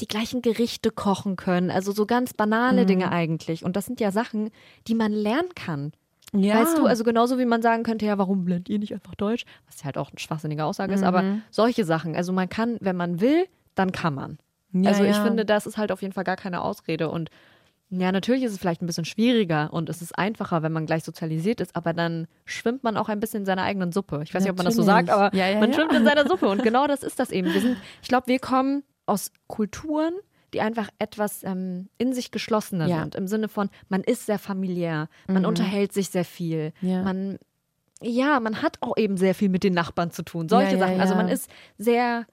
[0.00, 3.64] die gleichen Gerichte kochen können, also so ganz banale Dinge eigentlich.
[3.64, 4.50] Und das sind ja Sachen,
[4.86, 5.92] die man lernen kann.
[6.32, 6.60] Ja.
[6.60, 9.44] Weißt du, also genauso wie man sagen könnte, ja, warum lernt ihr nicht einfach Deutsch?
[9.66, 12.16] Was halt auch eine schwachsinnige Aussage ist, aber solche Sachen.
[12.16, 14.38] Also man kann, wenn man will, dann kann man.
[14.72, 15.24] Ja, also ich ja.
[15.24, 17.08] finde, das ist halt auf jeden Fall gar keine Ausrede.
[17.08, 17.30] Und
[17.90, 21.04] ja, natürlich ist es vielleicht ein bisschen schwieriger und es ist einfacher, wenn man gleich
[21.04, 24.20] sozialisiert ist, aber dann schwimmt man auch ein bisschen in seiner eigenen Suppe.
[24.24, 25.10] Ich weiß nicht, ob man das so Natürlich.
[25.10, 26.48] sagt, aber Ja, man schwimmt in seiner Suppe.
[26.48, 27.52] Und genau das ist das eben.
[27.52, 30.14] Wir sind, ich glaube, wir kommen aus Kulturen,
[30.52, 33.00] die einfach etwas ähm, in sich geschlossener Ja.
[33.02, 33.14] sind.
[33.16, 37.02] Im Sinne von, man ist sehr familiär, man unterhält sich sehr viel, Ja.
[37.02, 37.38] man,
[38.00, 40.48] ja, man hat auch eben sehr viel mit den Nachbarn zu tun.
[40.48, 41.00] Solche Ja, Sachen.
[41.00, 42.26] Also man ist sehr,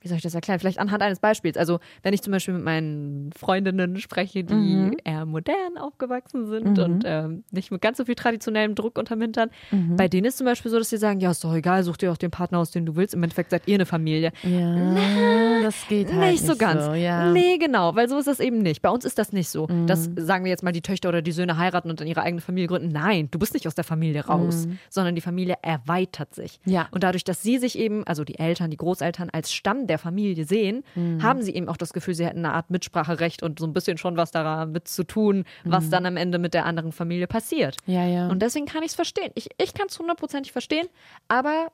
[0.00, 0.58] wie soll ich das erklären?
[0.60, 1.56] Vielleicht anhand eines Beispiels.
[1.56, 4.96] Also wenn ich zum Beispiel mit meinen Freundinnen spreche, die Mhm.
[5.04, 9.50] eher modern aufgewachsen sind und ähm, nicht mit ganz so viel traditionellem Druck unterm Hintern,
[9.96, 12.12] bei denen ist zum Beispiel so, dass sie sagen, ja, ist doch egal, such dir
[12.12, 13.14] auch den Partner aus, den du willst.
[13.14, 14.32] Im Endeffekt seid ihr eine Familie.
[14.42, 16.84] Ja, das geht halt nicht so ganz.
[16.84, 17.32] So, ja.
[17.32, 18.82] Nee, genau, weil so ist das eben nicht.
[18.82, 19.86] Bei uns ist das nicht so, Mhm.
[19.86, 22.40] dass, sagen wir jetzt mal, die Töchter oder die Söhne heiraten und dann ihre eigene
[22.40, 22.88] Familie gründen.
[22.88, 26.60] Nein, du bist nicht aus der Familie raus, sondern die Familie erweitert sich.
[26.64, 26.72] Mhm.
[26.72, 26.88] Ja.
[26.90, 30.44] Und dadurch, dass sie sich eben, also die Eltern, die Großeltern als Stamm der Familie
[30.44, 31.22] sehen, Mhm.
[31.22, 33.98] haben sie eben auch das Gefühl, sie hätten eine Art Mitspracherecht und so ein bisschen
[33.98, 37.76] schon was damit zu tun, was dann am Ende mit der anderen Familie passiert.
[37.86, 37.94] Mhm.
[37.94, 38.28] Ja, ja.
[38.28, 39.30] Und deswegen kann ich es verstehen.
[39.34, 40.86] Ich, ich kann es hundertprozentig verstehen,
[41.28, 41.68] aber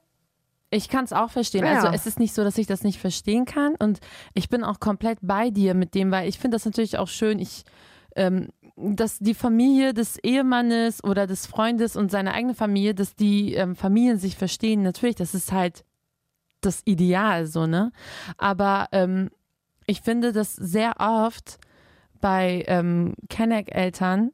[0.75, 1.66] Ich kann es auch verstehen.
[1.66, 1.75] Ja.
[1.75, 3.75] Also es ist nicht so, dass ich das nicht verstehen kann.
[3.79, 3.98] Und
[4.33, 7.38] ich bin auch komplett bei dir mit dem, weil ich finde das natürlich auch schön.
[7.38, 7.64] Ich,
[8.16, 13.53] ähm, dass die Familie des Ehemannes oder des Freundes und seine eigene Familie, dass die
[13.53, 14.81] ähm, Familien sich verstehen.
[14.83, 15.85] Natürlich, das ist halt
[16.64, 17.92] das Ideal, so, ne?
[18.38, 19.31] Aber ähm,
[19.87, 21.59] ich finde, dass sehr oft
[22.20, 24.31] bei ähm, Kenneck-Eltern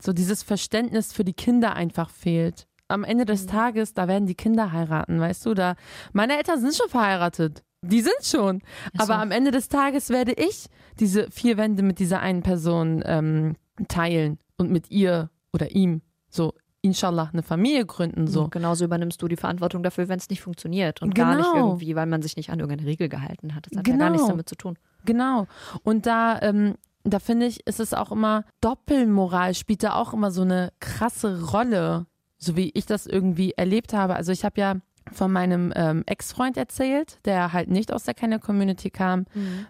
[0.00, 2.66] so dieses Verständnis für die Kinder einfach fehlt.
[2.88, 3.48] Am Ende des Mhm.
[3.48, 5.74] Tages, da werden die Kinder heiraten, weißt du, da,
[6.12, 7.62] meine Eltern sind schon verheiratet.
[7.82, 8.62] Die sind schon.
[8.96, 10.66] Aber am Ende des Tages werde ich
[10.98, 13.56] diese vier Wände mit dieser einen Person ähm,
[13.88, 18.44] teilen und mit ihr oder ihm so, inshallah, eine Familie gründen, so.
[18.44, 21.02] Und genauso übernimmst du die Verantwortung dafür, wenn es nicht funktioniert.
[21.02, 21.68] Und gar nicht Genau.
[21.70, 23.66] irgendwie, weil man sich nicht an irgendeine Regel gehalten hat.
[23.70, 24.32] Das hat ja gar nichts Genau.
[24.32, 24.78] damit zu tun.
[25.04, 25.46] Genau.
[25.82, 30.30] Und da, ähm, da finde ich, ist es auch immer, Doppelmoral spielt da auch immer
[30.30, 32.06] so eine krasse Rolle,
[32.38, 34.14] so wie ich das irgendwie erlebt habe.
[34.14, 34.74] Also ich habe ja
[35.10, 39.24] von meinem ähm, Ex-Freund erzählt, der halt nicht aus der Kenner Community kam.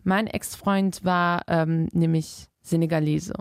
[0.04, 3.34] Mein Ex-Freund war ähm, nämlich Senegalese.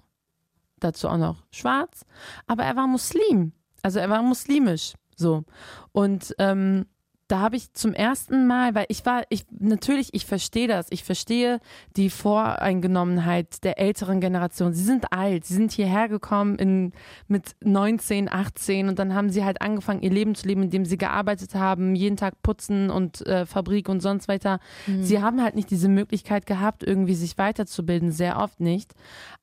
[0.79, 2.05] dazu auch noch schwarz,
[2.45, 3.51] aber er war Muslim.
[3.81, 4.93] Also er war muslimisch.
[5.15, 5.43] So.
[5.91, 6.85] Und ähm,
[7.27, 11.03] da habe ich zum ersten Mal, weil ich war, ich natürlich, ich verstehe das, ich
[11.03, 11.59] verstehe
[11.97, 14.73] die Voreingenommenheit der älteren Generation.
[14.73, 16.93] Sie sind alt, sie sind hierher gekommen in,
[17.27, 20.97] mit 19, 18 und dann haben sie halt angefangen, ihr Leben zu leben, indem sie
[20.97, 24.59] gearbeitet haben, jeden Tag putzen und äh, Fabrik und sonst weiter.
[24.85, 25.03] Mhm.
[25.03, 28.93] Sie haben halt nicht diese Möglichkeit gehabt, irgendwie sich weiterzubilden, sehr oft nicht.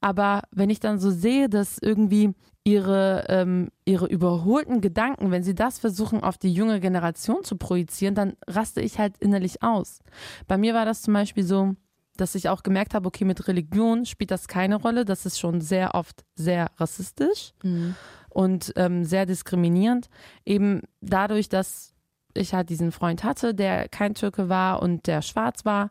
[0.00, 2.32] Aber wenn ich dann so sehe, dass irgendwie
[2.64, 8.14] ihre, ähm, ihre überholten Gedanken, wenn sie das versuchen, auf die junge Generation zu projizieren,
[8.14, 10.00] dann raste ich halt innerlich aus.
[10.48, 11.76] Bei mir war das zum Beispiel so,
[12.16, 15.04] dass ich auch gemerkt habe, okay, mit Religion spielt das keine Rolle.
[15.04, 17.96] Das ist schon sehr oft sehr rassistisch mhm.
[18.30, 20.08] und ähm, sehr diskriminierend.
[20.46, 21.92] Eben dadurch, dass
[22.32, 25.90] ich halt diesen Freund hatte, der kein Türke war und der schwarz war,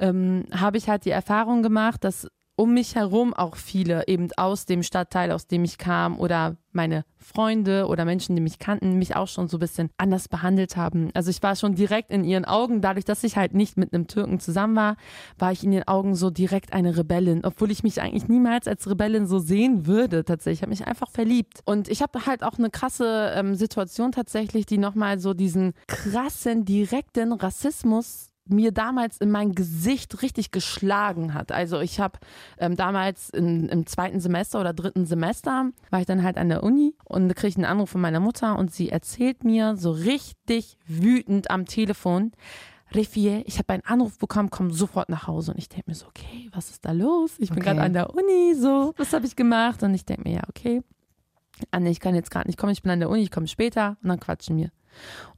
[0.00, 4.66] ähm, habe ich halt die Erfahrung gemacht, dass um mich herum auch viele eben aus
[4.66, 9.16] dem Stadtteil, aus dem ich kam oder meine Freunde oder Menschen, die mich kannten, mich
[9.16, 11.10] auch schon so ein bisschen anders behandelt haben.
[11.14, 14.08] Also ich war schon direkt in ihren Augen, dadurch, dass ich halt nicht mit einem
[14.08, 14.96] Türken zusammen war,
[15.38, 18.88] war ich in ihren Augen so direkt eine Rebellin, obwohl ich mich eigentlich niemals als
[18.88, 20.58] Rebellin so sehen würde tatsächlich.
[20.58, 21.60] Ich habe mich einfach verliebt.
[21.64, 26.64] Und ich habe halt auch eine krasse ähm, Situation tatsächlich, die nochmal so diesen krassen,
[26.64, 31.52] direkten Rassismus mir damals in mein Gesicht richtig geschlagen hat.
[31.52, 32.18] Also ich habe
[32.58, 36.62] ähm, damals in, im zweiten Semester oder dritten Semester war ich dann halt an der
[36.62, 40.76] Uni und kriege ich einen Anruf von meiner Mutter und sie erzählt mir so richtig
[40.86, 42.32] wütend am Telefon,
[42.94, 45.52] Refie, ich habe einen Anruf bekommen, komm sofort nach Hause.
[45.52, 47.32] Und ich denke mir so, okay, was ist da los?
[47.38, 47.70] Ich bin okay.
[47.70, 49.82] gerade an der Uni, so, was habe ich gemacht?
[49.82, 50.82] Und ich denke mir, ja, okay.
[51.70, 53.96] Anne, ich kann jetzt gerade nicht kommen, ich bin an der Uni, ich komme später
[54.02, 54.70] und dann quatschen wir.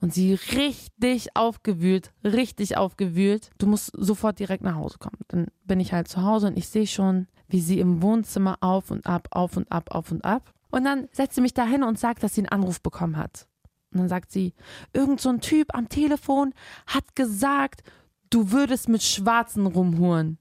[0.01, 3.51] Und sie richtig aufgewühlt, richtig aufgewühlt.
[3.59, 5.19] Du musst sofort direkt nach Hause kommen.
[5.29, 8.91] Dann bin ich halt zu Hause und ich sehe schon, wie sie im Wohnzimmer auf
[8.91, 10.53] und ab, auf und ab, auf und ab.
[10.71, 13.47] Und dann setzt sie mich dahin und sagt, dass sie einen Anruf bekommen hat.
[13.93, 14.53] Und dann sagt sie,
[14.93, 16.53] irgend so ein Typ am Telefon
[16.87, 17.83] hat gesagt,
[18.31, 20.39] du würdest mit Schwarzen rumhuren.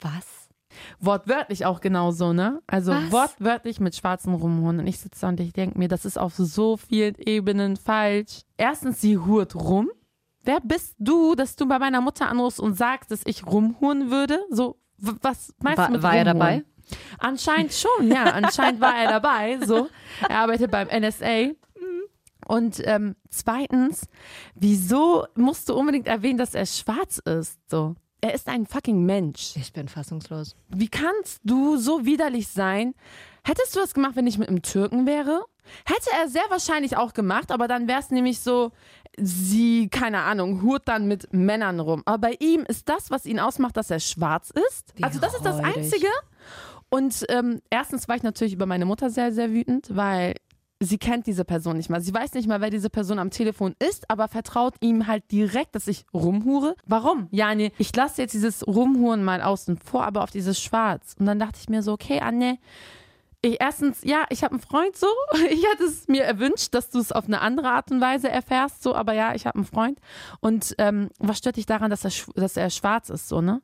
[0.00, 0.49] Was?
[1.00, 2.62] Wortwörtlich auch genauso, ne?
[2.66, 3.10] Also Was?
[3.12, 4.80] wortwörtlich mit schwarzen Rumhuren.
[4.80, 8.42] Und ich sitze da und ich denke mir, das ist auf so vielen Ebenen falsch.
[8.56, 9.90] Erstens, sie hurt rum.
[10.42, 14.40] Wer bist du, dass du bei meiner Mutter anrufst und sagst, dass ich rumhuren würde?
[14.50, 16.26] So, was meinst war, du mit War rumhuren?
[16.26, 16.64] er dabei?
[17.18, 18.24] Anscheinend schon, ja.
[18.24, 19.58] Anscheinend war er dabei.
[19.64, 19.88] So,
[20.28, 21.50] er arbeitet beim NSA.
[22.48, 24.08] Und ähm, zweitens,
[24.56, 27.60] wieso musst du unbedingt erwähnen, dass er schwarz ist?
[27.70, 27.94] So.
[28.20, 29.54] Er ist ein fucking Mensch.
[29.56, 30.54] Ich bin fassungslos.
[30.68, 32.94] Wie kannst du so widerlich sein?
[33.44, 35.44] Hättest du das gemacht, wenn ich mit einem Türken wäre?
[35.86, 38.72] Hätte er sehr wahrscheinlich auch gemacht, aber dann wäre es nämlich so,
[39.16, 42.02] sie, keine Ahnung, hurt dann mit Männern rum.
[42.04, 44.92] Aber bei ihm ist das, was ihn ausmacht, dass er schwarz ist.
[44.96, 46.08] Wie also das ist das Einzige.
[46.90, 50.34] Und ähm, erstens war ich natürlich über meine Mutter sehr, sehr wütend, weil
[50.80, 52.00] sie kennt diese Person nicht mal.
[52.00, 55.74] Sie weiß nicht mal, wer diese Person am Telefon ist, aber vertraut ihm halt direkt,
[55.74, 56.74] dass ich rumhure.
[56.86, 57.28] Warum?
[57.30, 61.14] Ja, nee, ich lasse jetzt dieses Rumhuren mal außen vor, aber auf dieses Schwarz.
[61.18, 62.58] Und dann dachte ich mir so, okay, Anne,
[63.42, 65.06] ich, erstens, ja, ich habe einen Freund so.
[65.50, 68.82] Ich hätte es mir erwünscht, dass du es auf eine andere Art und Weise erfährst,
[68.82, 69.98] so, aber ja, ich habe einen Freund.
[70.40, 73.62] Und ähm, was stört dich daran, dass er, dass er schwarz ist, so, ne?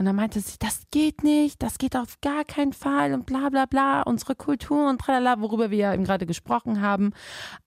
[0.00, 3.50] Und dann meinte sie, das geht nicht, das geht auf gar keinen Fall und bla
[3.50, 7.12] bla bla, unsere Kultur und tralala, worüber wir ja eben gerade gesprochen haben.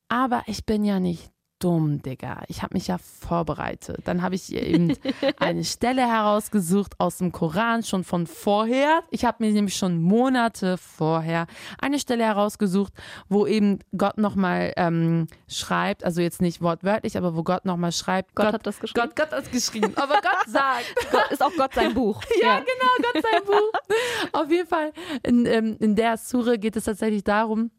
[0.07, 1.32] Aber ich bin ja nicht
[1.63, 2.43] dumm, Digga.
[2.47, 4.01] Ich habe mich ja vorbereitet.
[4.03, 4.97] Dann habe ich eben
[5.39, 9.01] eine Stelle herausgesucht aus dem Koran, schon von vorher.
[9.11, 11.47] Ich habe mir nämlich schon Monate vorher
[11.79, 12.93] eine Stelle herausgesucht,
[13.29, 18.35] wo eben Gott nochmal ähm, schreibt, also jetzt nicht wortwörtlich, aber wo Gott nochmal schreibt.
[18.35, 19.07] Gott, Gott, hat das geschrieben.
[19.07, 19.93] Gott, Gott hat das geschrieben.
[19.95, 21.11] Aber Gott sagt.
[21.11, 22.21] Gott, ist auch Gott sein Buch.
[22.41, 24.39] ja, ja, genau, Gott sein Buch.
[24.41, 24.91] Auf jeden Fall,
[25.23, 27.71] in, ähm, in der Sure geht es tatsächlich darum,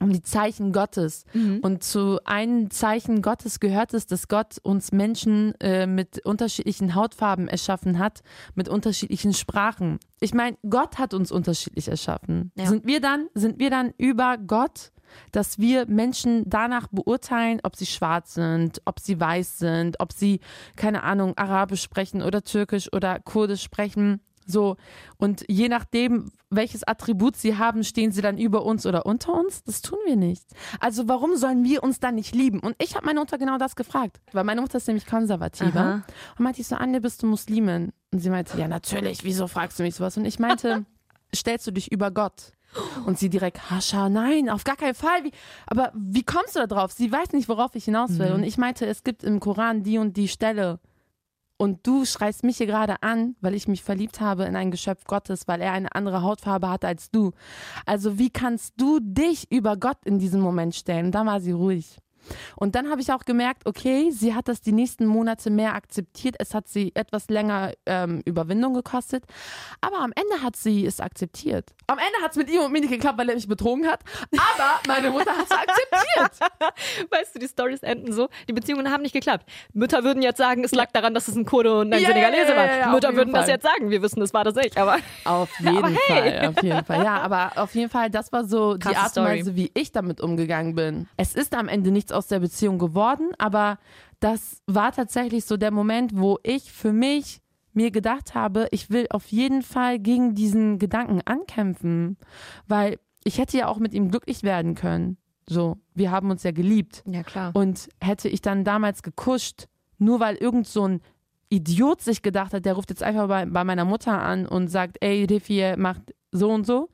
[0.00, 1.24] um die Zeichen Gottes.
[1.32, 1.60] Mhm.
[1.62, 7.48] Und zu einem Zeichen Gottes gehört es, dass Gott uns Menschen äh, mit unterschiedlichen Hautfarben
[7.48, 8.22] erschaffen hat,
[8.54, 9.98] mit unterschiedlichen Sprachen.
[10.20, 12.52] Ich meine, Gott hat uns unterschiedlich erschaffen.
[12.56, 12.66] Ja.
[12.66, 14.92] Sind wir dann, sind wir dann über Gott?
[15.32, 20.40] dass wir Menschen danach beurteilen, ob sie schwarz sind, ob sie weiß sind, ob sie,
[20.76, 24.20] keine Ahnung, Arabisch sprechen oder Türkisch oder Kurdisch sprechen.
[24.46, 24.76] So,
[25.16, 29.64] und je nachdem, welches Attribut sie haben, stehen sie dann über uns oder unter uns?
[29.64, 30.44] Das tun wir nicht.
[30.80, 32.60] Also warum sollen wir uns dann nicht lieben?
[32.60, 35.80] Und ich habe meine Mutter genau das gefragt, weil meine Mutter ist nämlich konservativer.
[35.80, 36.02] Aha.
[36.38, 37.92] Und meinte ich so, Anne, bist du Muslimin?
[38.12, 40.16] Und sie meinte, ja natürlich, wieso fragst du mich sowas?
[40.16, 40.86] Und ich meinte,
[41.34, 42.52] stellst du dich über Gott?
[43.06, 45.24] Und sie direkt, Hascha, nein, auf gar keinen Fall.
[45.24, 45.32] Wie,
[45.66, 46.92] aber wie kommst du da drauf?
[46.92, 48.28] Sie weiß nicht, worauf ich hinaus will.
[48.28, 48.34] Mhm.
[48.34, 50.78] Und ich meinte, es gibt im Koran die und die Stelle.
[51.58, 55.04] Und du schreist mich hier gerade an, weil ich mich verliebt habe in ein Geschöpf
[55.04, 57.32] Gottes, weil er eine andere Hautfarbe hatte als du.
[57.86, 61.12] Also wie kannst du dich über Gott in diesem Moment stellen?
[61.12, 61.98] Dann war sie ruhig.
[62.56, 66.36] Und dann habe ich auch gemerkt, okay, sie hat das die nächsten Monate mehr akzeptiert.
[66.38, 69.24] Es hat sie etwas länger ähm, Überwindung gekostet.
[69.80, 71.70] Aber am Ende hat sie es akzeptiert.
[71.86, 74.00] Am Ende hat es mit ihm und mir nicht geklappt, weil er mich betrogen hat.
[74.32, 76.50] Aber meine Mutter hat es akzeptiert.
[77.10, 79.48] Weißt du, die Stories enden so, die Beziehungen haben nicht geklappt.
[79.72, 82.56] Mütter würden jetzt sagen, es lag daran, dass es ein Kurde und ein Ja, Senegalese
[82.56, 82.64] war.
[82.88, 83.50] auf Mütter jeden würden das Fall.
[83.54, 83.90] jetzt sagen.
[83.90, 86.30] Wir wissen, es war das ich, aber Auf jeden Aber hey.
[86.40, 87.04] Fall, auf jeden Fall.
[87.04, 89.24] Ja, aber auf jeden Fall, das war so die Krasse Art und.
[89.24, 91.08] Weise, wie ich damit umgegangen bin.
[91.16, 93.78] Es ist am Ende nichts aus der Beziehung geworden, aber
[94.20, 97.40] das war tatsächlich so der Moment, wo ich für mich
[97.72, 102.16] mir gedacht habe, ich will auf jeden Fall gegen diesen Gedanken ankämpfen,
[102.66, 105.18] weil ich hätte ja auch mit ihm glücklich werden können.
[105.48, 107.04] So, wir haben uns ja geliebt.
[107.06, 107.52] ja klar.
[107.54, 109.66] Und hätte ich dann damals gekuscht,
[109.98, 111.00] nur weil irgend so ein
[111.48, 114.96] Idiot sich gedacht hat, der ruft jetzt einfach bei, bei meiner Mutter an und sagt,
[115.00, 116.88] ey, Riffy macht so und so.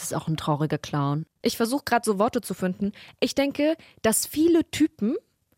[0.00, 1.26] Das ist auch ein trauriger Clown.
[1.42, 2.92] Ich versuche gerade so Worte zu finden.
[3.20, 5.14] Ich denke, dass viele Typen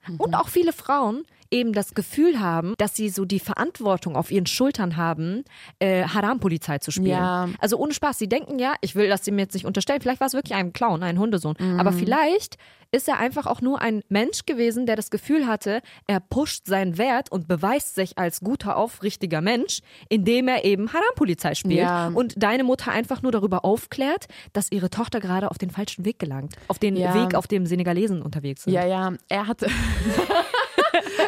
[0.08, 0.16] Mhm.
[0.16, 4.46] und auch viele Frauen eben das Gefühl haben, dass sie so die Verantwortung auf ihren
[4.46, 5.44] Schultern haben,
[5.78, 7.06] äh, Haram-Polizei zu spielen.
[7.08, 7.48] Ja.
[7.60, 8.18] Also ohne Spaß.
[8.18, 10.72] Sie denken ja, ich will das ihm jetzt nicht unterstellen, vielleicht war es wirklich ein
[10.72, 11.54] Clown, ein Hundesohn.
[11.58, 11.78] Mhm.
[11.78, 12.56] Aber vielleicht
[12.94, 16.98] ist er einfach auch nur ein Mensch gewesen, der das Gefühl hatte, er pusht seinen
[16.98, 22.08] Wert und beweist sich als guter, aufrichtiger Mensch, indem er eben Haram-Polizei spielt Ja.
[22.08, 26.18] und deine Mutter einfach nur darüber aufklärt, dass ihre Tochter gerade auf den falschen Weg
[26.18, 26.54] gelangt.
[26.68, 27.14] Auf den Ja.
[27.14, 28.74] Weg, auf dem Senegalesen unterwegs sind.
[28.74, 29.68] Ja, ja, er hatte.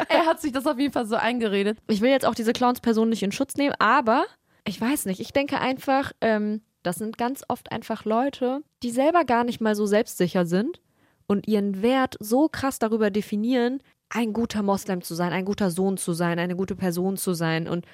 [0.09, 1.79] er hat sich das auf jeden Fall so eingeredet.
[1.87, 4.25] Ich will jetzt auch diese Clowns-Person nicht in Schutz nehmen, aber
[4.65, 5.19] ich weiß nicht.
[5.19, 9.75] Ich denke einfach, ähm, das sind ganz oft einfach Leute, die selber gar nicht mal
[9.75, 10.81] so selbstsicher sind
[11.27, 15.97] und ihren Wert so krass darüber definieren, ein guter Moslem zu sein, ein guter Sohn
[15.97, 17.85] zu sein, eine gute Person zu sein und,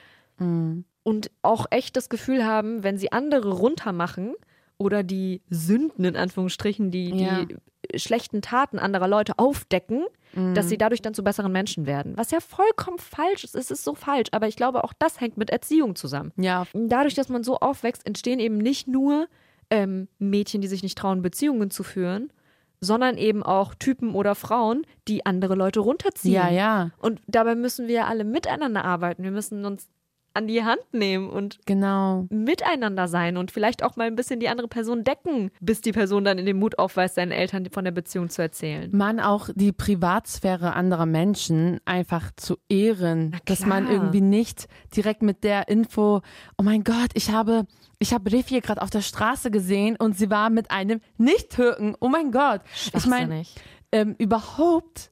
[1.03, 4.35] und auch echt das Gefühl haben, wenn sie andere runtermachen
[4.81, 7.45] oder die Sünden in Anführungsstrichen, die, Ja.
[7.45, 7.55] die
[7.99, 10.05] schlechten Taten anderer Leute aufdecken,
[10.53, 12.13] dass sie dadurch dann zu besseren Menschen werden.
[12.15, 13.53] Was ja vollkommen falsch ist.
[13.53, 16.31] Es ist so falsch, aber ich glaube, auch das hängt mit Erziehung zusammen.
[16.37, 19.27] Ja, Dadurch, dass man so aufwächst, entstehen eben nicht nur
[19.69, 22.31] ähm, Mädchen, die sich nicht trauen, Beziehungen zu führen,
[22.79, 26.33] sondern eben auch Typen oder Frauen, die andere Leute runterziehen.
[26.33, 29.23] ja, ja, Und dabei müssen wir alle miteinander arbeiten.
[29.23, 29.87] Wir müssen uns
[30.33, 32.27] an die Hand nehmen und genau.
[32.29, 36.23] miteinander sein und vielleicht auch mal ein bisschen die andere Person decken, bis die Person
[36.23, 38.89] dann in den Mut aufweist, seinen Eltern von der Beziehung zu erzählen.
[38.93, 45.43] Man auch die Privatsphäre anderer Menschen einfach zu ehren, dass man irgendwie nicht direkt mit
[45.43, 46.21] der Info,
[46.57, 47.65] oh mein Gott, ich habe,
[47.99, 51.95] ich habe Riffy gerade auf der Straße gesehen und sie war mit einem Nicht-Türken.
[51.99, 52.61] Oh mein Gott.
[52.95, 53.43] Ich meine,
[53.91, 55.11] ähm, überhaupt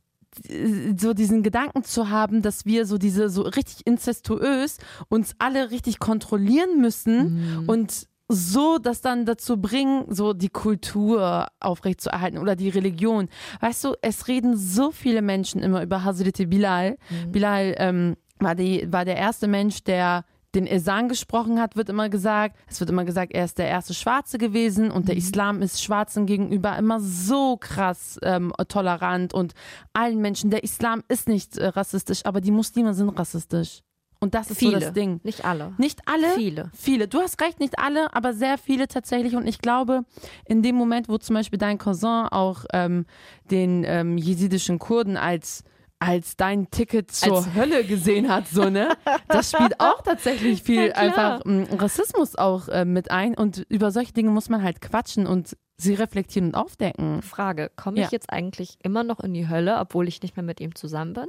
[0.97, 4.77] so diesen Gedanken zu haben, dass wir so diese so richtig inzestuös
[5.09, 12.37] uns alle richtig kontrollieren müssen und so das dann dazu bringen, so die Kultur aufrechtzuerhalten
[12.37, 13.27] oder die Religion.
[13.59, 16.97] Weißt du, es reden so viele Menschen immer über Hazreti Bilal.
[17.31, 22.09] Bilal ähm, war, die, war der erste Mensch, der den Esan gesprochen hat, wird immer
[22.09, 22.57] gesagt.
[22.67, 26.25] Es wird immer gesagt, er ist der erste Schwarze gewesen und der Islam ist Schwarzen
[26.25, 29.53] gegenüber immer so krass ähm, tolerant und
[29.93, 30.49] allen Menschen.
[30.49, 33.81] Der Islam ist nicht äh, rassistisch, aber die Muslime sind rassistisch.
[34.21, 35.21] Und das ist Viele, so das Ding.
[35.23, 35.73] nicht alle.
[35.77, 36.33] Nicht alle.
[36.35, 36.71] Viele.
[36.75, 37.07] Viele.
[37.07, 39.35] Du hast recht, nicht alle, aber sehr viele tatsächlich.
[39.35, 40.03] Und ich glaube,
[40.45, 43.05] in dem Moment, wo zum Beispiel dein Cousin auch ähm,
[43.49, 45.63] den ähm, jesidischen Kurden als
[45.99, 48.89] als dein Ticket zur Als- Hölle gesehen hat, so, ne?
[49.27, 53.35] Das spielt auch tatsächlich viel Ja, einfach m, Rassismus auch äh, mit ein.
[53.35, 57.21] Und über solche Dinge muss man halt quatschen und sie reflektieren und aufdecken.
[57.21, 58.05] Frage, komme Ja.
[58.05, 61.13] ich jetzt eigentlich immer noch in die Hölle, obwohl ich nicht mehr mit ihm zusammen
[61.13, 61.27] bin?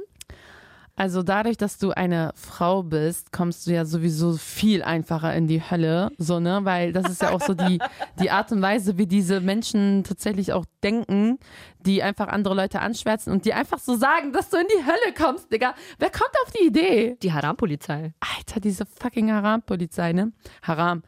[0.95, 5.61] Also dadurch, dass du eine Frau bist, kommst du ja sowieso viel einfacher in die
[5.61, 7.79] Hölle, so ne, weil das ist ja auch so die
[8.19, 11.39] die Art und Weise, wie diese Menschen tatsächlich auch denken,
[11.85, 15.13] die einfach andere Leute anschwärzen und die einfach so sagen, dass du in die Hölle
[15.17, 15.73] kommst, Digga.
[15.97, 17.17] Wer kommt auf die Idee?
[17.21, 18.13] Die Haram-Polizei.
[18.37, 20.31] Alter, diese fucking Haram-Polizei, ne?
[20.61, 21.03] Haram.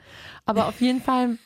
[0.46, 1.38] Aber auf jeden Fall,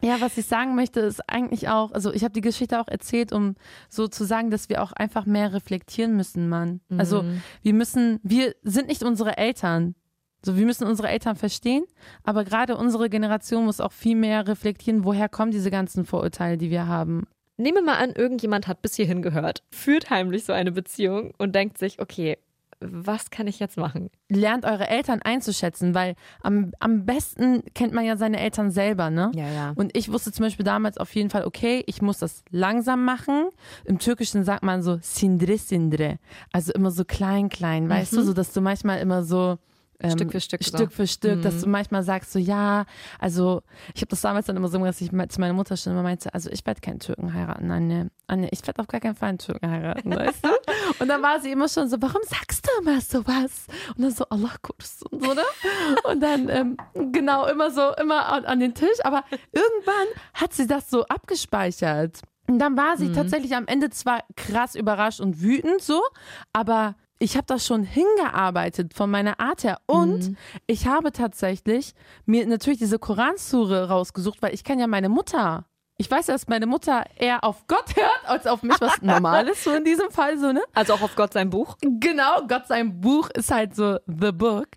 [0.00, 3.32] ja, was ich sagen möchte, ist eigentlich auch, also ich habe die Geschichte auch erzählt,
[3.32, 3.56] um
[3.88, 6.80] so zu sagen, dass wir auch einfach mehr reflektieren müssen, Mann.
[6.96, 7.24] Also
[7.62, 9.94] wir müssen, wir sind nicht unsere Eltern.
[10.44, 11.84] So, wir müssen unsere Eltern verstehen,
[12.24, 16.70] aber gerade unsere Generation muss auch viel mehr reflektieren, woher kommen diese ganzen Vorurteile, die
[16.70, 17.28] wir haben.
[17.58, 21.54] Nehmen wir mal an, irgendjemand hat bis hierhin gehört, führt heimlich so eine Beziehung und
[21.54, 22.38] denkt sich, okay,
[22.90, 24.10] was kann ich jetzt machen?
[24.28, 29.30] Lernt eure Eltern einzuschätzen, weil am, am besten kennt man ja seine Eltern selber, ne?
[29.34, 29.72] Ja, ja.
[29.76, 33.48] Und ich wusste zum Beispiel damals auf jeden Fall, okay, ich muss das langsam machen.
[33.84, 36.18] Im Türkischen sagt man so sindre sindre.
[36.52, 39.58] Also immer so klein, klein, weißt du, so dass du manchmal immer so
[40.04, 40.76] ähm, Stück für Stück so.
[40.76, 42.84] Stück für Stück, dass du manchmal sagst so, ja,
[43.18, 43.62] also
[43.94, 46.02] ich habe das damals dann immer so gemacht, dass ich zu meiner Mutter schon immer
[46.02, 48.06] meinte, also ich werde keinen Türken heiraten, Anja.
[48.26, 50.48] Anja, ich werde auf gar keinen Fall einen Türken heiraten, weißt du?
[51.00, 53.66] Und dann war sie immer schon so, warum sagst du immer sowas?
[53.96, 54.54] Und dann so, Allah
[55.10, 55.42] und so, ne?
[56.04, 56.76] Und dann, ähm,
[57.12, 62.20] genau, immer so, immer an, an den Tisch, aber irgendwann hat sie das so abgespeichert.
[62.48, 66.02] Und dann war sie tatsächlich am Ende zwar krass überrascht und wütend so,
[66.52, 69.78] aber ich habe das schon hingearbeitet von meiner Art her.
[69.86, 71.94] Und ich habe tatsächlich
[72.26, 75.64] mir natürlich diese Koransure rausgesucht, weil ich kenne ja meine Mutter.
[75.98, 79.62] Ich weiß, dass meine Mutter eher auf Gott hört, als auf mich, was normal ist,
[79.62, 80.62] so in diesem Fall so, ne?
[80.74, 81.76] Also auch auf Gott sein Buch.
[81.80, 84.68] Genau, Gott sein Buch ist halt so The Book.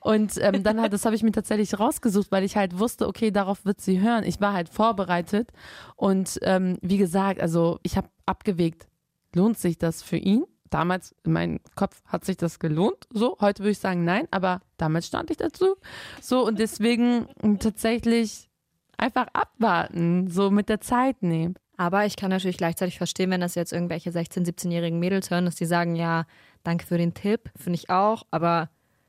[0.00, 3.30] Und ähm, dann halt, das habe ich mir tatsächlich rausgesucht, weil ich halt wusste, okay,
[3.30, 4.24] darauf wird sie hören.
[4.24, 5.52] Ich war halt vorbereitet.
[5.96, 8.88] Und ähm, wie gesagt, also ich habe abgewegt,
[9.34, 10.44] lohnt sich das für ihn?
[10.74, 13.06] Damals in meinem Kopf hat sich das gelohnt.
[13.08, 15.76] So, heute würde ich sagen nein, aber damals stand ich dazu.
[16.20, 17.28] So, und deswegen
[17.60, 18.50] tatsächlich
[18.96, 21.54] einfach abwarten, so mit der Zeit nehmen.
[21.76, 25.54] Aber ich kann natürlich gleichzeitig verstehen, wenn das jetzt irgendwelche 16-, 17-jährigen Mädels hören, dass
[25.54, 26.26] die sagen, ja,
[26.64, 28.68] danke für den Tipp, finde ich auch, aber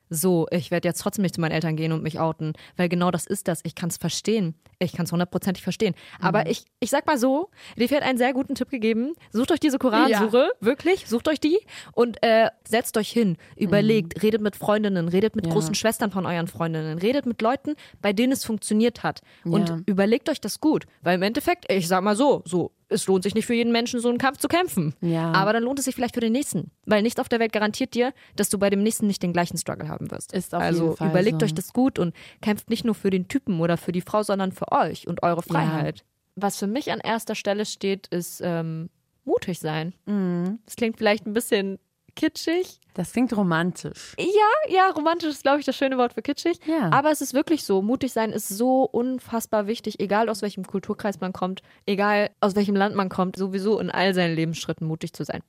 [0.09, 3.11] so, ich werde jetzt trotzdem nicht zu meinen Eltern gehen und mich outen, weil genau
[3.11, 3.61] das ist das.
[3.63, 4.55] Ich kann es verstehen.
[4.79, 5.95] Ich kann es hundertprozentig verstehen.
[6.19, 9.13] Aber ich, ich sag mal so, Defi hat einen sehr guten Tipp gegeben.
[9.31, 11.57] Sucht euch diese Koransuche, wirklich, sucht euch die
[11.93, 15.53] und äh, setzt euch hin, überlegt, redet mit Freundinnen, redet mit Ja.
[15.53, 19.21] großen Schwestern von euren Freundinnen, redet mit Leuten, bei denen es funktioniert hat.
[19.43, 19.77] Und Ja.
[19.85, 20.85] überlegt euch das gut.
[21.01, 23.99] Weil im Endeffekt, ich sag mal so, so, es lohnt sich nicht für jeden Menschen,
[23.99, 24.93] so einen Kampf zu kämpfen.
[25.01, 25.31] Ja.
[25.31, 26.71] Aber dann lohnt es sich vielleicht für den nächsten.
[26.85, 29.57] Weil nichts auf der Welt garantiert dir, dass du bei dem nächsten nicht den gleichen
[29.57, 30.33] Struggle haben wirst.
[30.33, 31.45] Ist auf also jeden Fall überlegt so.
[31.45, 34.51] euch das gut und kämpft nicht nur für den Typen oder für die Frau, sondern
[34.51, 36.03] für euch und eure Freiheit.
[36.35, 38.89] Was für mich an erster Stelle steht, ist ähm,
[39.23, 39.93] mutig sein.
[40.05, 40.59] Mhm.
[40.65, 41.79] Das klingt vielleicht ein bisschen
[42.15, 42.79] kitschig.
[42.93, 44.15] Das klingt romantisch.
[44.17, 46.59] Ja, ja, romantisch ist, glaube ich, das schöne Wort für kitschig.
[46.65, 46.89] Ja.
[46.91, 47.81] Aber es ist wirklich so.
[47.81, 52.75] Mutig sein ist so unfassbar wichtig, egal aus welchem Kulturkreis man kommt, egal aus welchem
[52.75, 55.41] Land man kommt, sowieso in all seinen Lebensschritten mutig zu sein.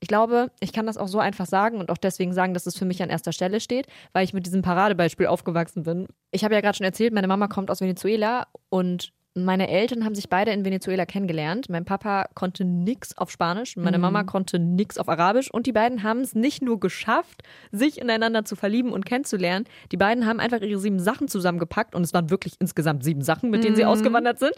[0.00, 2.76] Ich glaube, ich kann das auch so einfach sagen und auch deswegen sagen, dass es
[2.76, 6.08] für mich an erster Stelle steht, weil ich mit diesem Paradebeispiel aufgewachsen bin.
[6.30, 10.14] Ich habe ja gerade schon erzählt, meine Mama kommt aus Venezuela und meine Eltern haben
[10.14, 11.68] sich beide in Venezuela kennengelernt.
[11.68, 16.04] Mein Papa konnte nix auf Spanisch, meine Mama konnte nix auf Arabisch und die beiden
[16.04, 19.64] haben es nicht nur geschafft, sich ineinander zu verlieben und kennenzulernen.
[19.90, 23.50] Die beiden haben einfach ihre sieben Sachen zusammengepackt und es waren wirklich insgesamt sieben Sachen,
[23.50, 24.54] mit denen sie ausgewandert sind.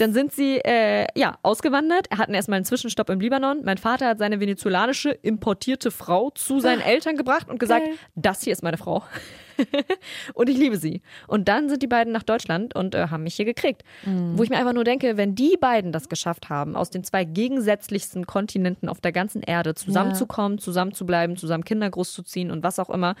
[0.00, 3.62] Dann sind sie äh, ja ausgewandert, hatten erstmal einen Zwischenstopp im Libanon.
[3.64, 7.94] Mein Vater hat seine venezolanische importierte Frau zu seinen Eltern gebracht und gesagt, Geil.
[8.16, 9.04] das hier ist meine Frau.
[10.34, 11.02] und ich liebe sie.
[11.26, 13.82] Und dann sind die beiden nach Deutschland und äh, haben mich hier gekriegt.
[14.36, 17.24] Wo ich mir einfach nur denke, wenn die beiden das geschafft haben, aus den zwei
[17.24, 23.14] gegensätzlichsten Kontinenten auf der ganzen Erde zusammenzukommen, zusammenzubleiben, zusammen Kinder großzuziehen und was auch immer,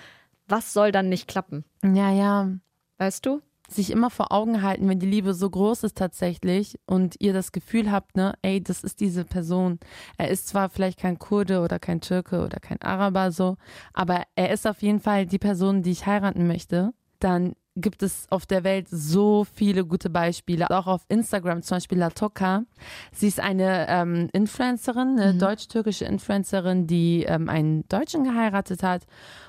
[0.46, 1.64] was soll dann nicht klappen?
[1.84, 2.50] Ja, ja.
[2.98, 3.40] Weißt du?
[3.68, 7.52] Sich immer vor Augen halten, wenn die Liebe so groß ist tatsächlich und ihr das
[7.52, 9.78] Gefühl habt, ne, ey, das ist diese Person.
[10.16, 13.56] Er ist zwar vielleicht kein Kurde oder kein Türke oder kein Araber so,
[13.92, 16.92] aber er ist auf jeden Fall die Person, die ich heiraten möchte.
[17.20, 20.68] Dann gibt es auf der Welt so viele gute Beispiele.
[20.70, 22.64] Auch auf Instagram zum Beispiel Latoka.
[23.12, 29.06] Sie ist eine ähm, Influencerin, eine deutsch-türkische Influencerin, die ähm, einen Deutschen geheiratet hat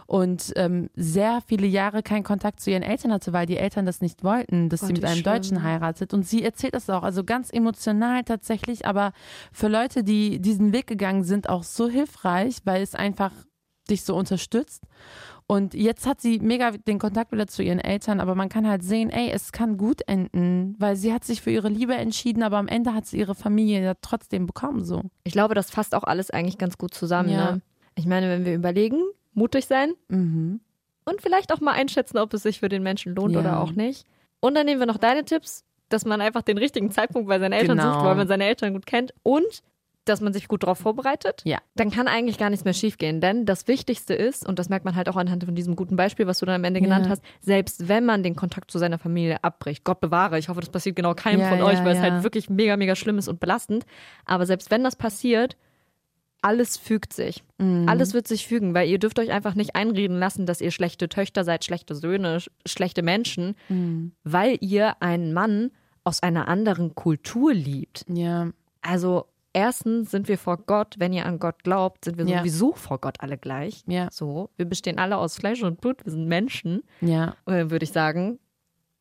[0.10, 4.02] und ähm, sehr viele Jahre keinen Kontakt zu ihren Eltern hatte, weil die Eltern das
[4.02, 5.34] nicht wollten, dass sie Gott, mit wie einem schlimm.
[5.36, 6.16] Deutschen heiratet.
[6.16, 9.14] Und sie erzählt das auch, also ganz emotional tatsächlich, aber
[9.54, 13.32] für Leute, die diesen Weg gegangen sind, auch so hilfreich, weil es einfach
[13.88, 14.84] dich so unterstützt.
[15.46, 18.84] Und jetzt hat sie mega den Kontakt wieder zu ihren Eltern, aber man kann halt
[18.84, 22.58] sehen, ey, es kann gut enden, weil sie hat sich für ihre Liebe entschieden, aber
[22.58, 25.04] am Ende hat sie ihre Familie ja trotzdem bekommen, so.
[25.24, 27.30] Ich glaube, das fasst auch alles eigentlich ganz gut zusammen.
[27.30, 27.52] Ja.
[27.52, 27.62] Ne?
[27.94, 29.04] Ich meine, wenn wir überlegen,
[29.34, 30.60] mutig sein Mhm.
[31.06, 33.40] und vielleicht auch mal einschätzen, ob es sich für den Menschen lohnt Ja.
[33.42, 34.06] oder auch nicht.
[34.40, 37.54] Und dann nehmen wir noch deine Tipps, dass man einfach den richtigen Zeitpunkt bei seinen
[37.54, 37.94] Eltern Genau.
[37.94, 39.64] sucht, weil man seine Eltern gut kennt und
[40.06, 41.42] dass man sich gut darauf vorbereitet.
[41.46, 41.60] Ja.
[41.76, 43.22] Dann kann eigentlich gar nichts mehr schiefgehen.
[43.22, 46.26] Denn das Wichtigste ist, und das merkt man halt auch anhand von diesem guten Beispiel,
[46.26, 47.12] was du dann am Ende genannt Ja.
[47.12, 50.70] hast, selbst wenn man den Kontakt zu seiner Familie abbricht, Gott bewahre, ich hoffe, das
[50.70, 53.40] passiert genau keinem Ja, von euch, weil es halt wirklich mega, mega schlimm ist und
[53.40, 53.86] belastend.
[54.26, 55.58] Aber selbst wenn das passiert,
[56.42, 57.44] alles fügt sich.
[57.58, 57.88] Mhm.
[57.90, 61.10] Alles wird sich fügen, weil ihr dürft euch einfach nicht einreden lassen, dass ihr schlechte
[61.10, 64.14] Töchter seid, schlechte Söhne, sch schlechte Menschen, Mhm.
[64.24, 65.72] weil ihr einen Mann
[66.04, 68.06] aus einer anderen Kultur liebt.
[68.08, 68.50] Ja.
[68.82, 72.40] Also erstens sind wir vor Gott, wenn ihr an Gott glaubt, sind wir Ja.
[72.40, 73.84] sowieso vor Gott alle gleich.
[73.88, 74.08] Ja.
[74.12, 76.84] So, wir bestehen alle aus Fleisch und Blut, wir sind Menschen.
[77.02, 78.40] Ja, Äh, Würde ich sagen,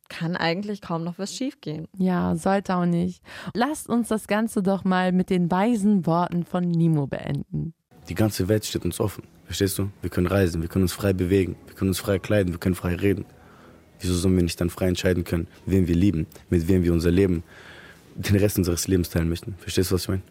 [0.08, 1.86] kann eigentlich kaum noch was schiefgehen.
[1.96, 3.22] ja, sollte auch nicht.
[3.54, 7.74] Lasst uns das Ganze doch mal mit den weisen Worten von Nimo beenden.
[8.08, 9.24] Die ganze Welt steht uns offen.
[9.44, 9.90] Verstehst du?
[10.02, 12.74] Wir können reisen, wir können uns frei bewegen, wir können uns frei kleiden, wir können
[12.74, 13.24] frei reden.
[14.00, 17.10] Wieso sollen wir nicht dann frei entscheiden können, wen wir lieben, mit wem wir unser
[17.10, 17.42] Leben,
[18.14, 19.54] den Rest unseres Lebens teilen möchten?
[19.58, 20.22] Verstehst du, was ich meine?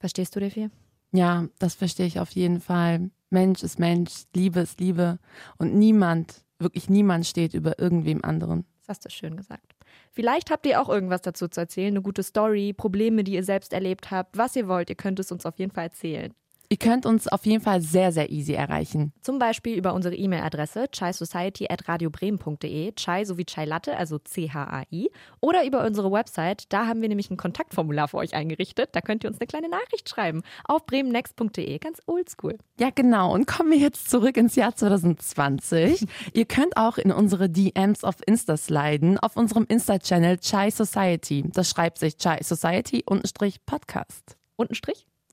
[0.00, 0.70] Verstehst du, Defi?
[1.12, 3.10] Ja, das verstehe ich auf jeden Fall.
[3.30, 5.18] Mensch ist Mensch, Liebe ist Liebe
[5.56, 8.64] und niemand, wirklich niemand steht über irgendwem anderen.
[8.86, 9.74] Das hast du schön gesagt.
[10.12, 13.72] Vielleicht habt ihr auch irgendwas dazu zu erzählen, eine gute Story, Probleme, die ihr selbst
[13.72, 16.34] erlebt habt, was ihr wollt, ihr könnt es uns auf jeden Fall erzählen.
[16.68, 19.12] Ihr könnt uns auf jeden Fall sehr, sehr easy erreichen.
[19.20, 25.10] Zum Beispiel über unsere E-Mail-Adresse chaisociety.radiobremen.de, chai sowie chai latte, also C-H-A-I,
[25.40, 26.72] oder über unsere Website.
[26.72, 28.90] Da haben wir nämlich ein Kontaktformular für euch eingerichtet.
[28.92, 32.58] Da könnt ihr uns eine kleine Nachricht schreiben auf bremennext.de, ganz oldschool.
[32.78, 33.32] Ja, genau.
[33.32, 36.06] Und kommen wir jetzt zurück ins Jahr 2020.
[36.32, 41.44] Ihr könnt auch in unsere DMs auf Insta sliden, auf unserem Insta-Channel Chai Society.
[41.52, 44.36] Das schreibt sich Chai Society unterstrich Podcast.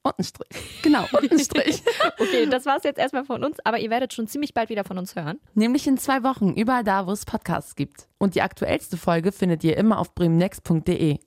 [0.04, 0.48] Und ein Strich?
[0.54, 0.82] Untenstrich.
[0.82, 1.84] Genau, Untenstrich.
[2.20, 4.98] Okay, das war's jetzt erstmal von uns, aber ihr werdet schon ziemlich bald wieder von
[4.98, 5.40] uns hören.
[5.54, 8.08] Nämlich in zwei Wochen, überall da, wo es Podcasts gibt.
[8.18, 11.20] Und die aktuellste Folge findet ihr immer auf bremennext.de.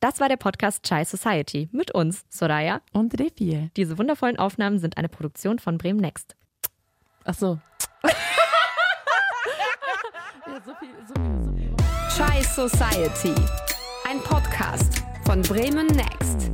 [0.00, 2.80] Das war der Podcast Chai Society mit uns, Soraya.
[2.92, 3.70] Und Refiel.
[3.76, 6.36] Diese wundervollen Aufnahmen sind eine Produktion von Bremen Next.
[7.24, 7.58] Ach so.
[8.02, 8.10] ja,
[10.64, 11.76] so viel, so viel, so viel.
[12.16, 13.34] Chai Society.
[14.08, 16.49] Ein Podcast von Bremen Next.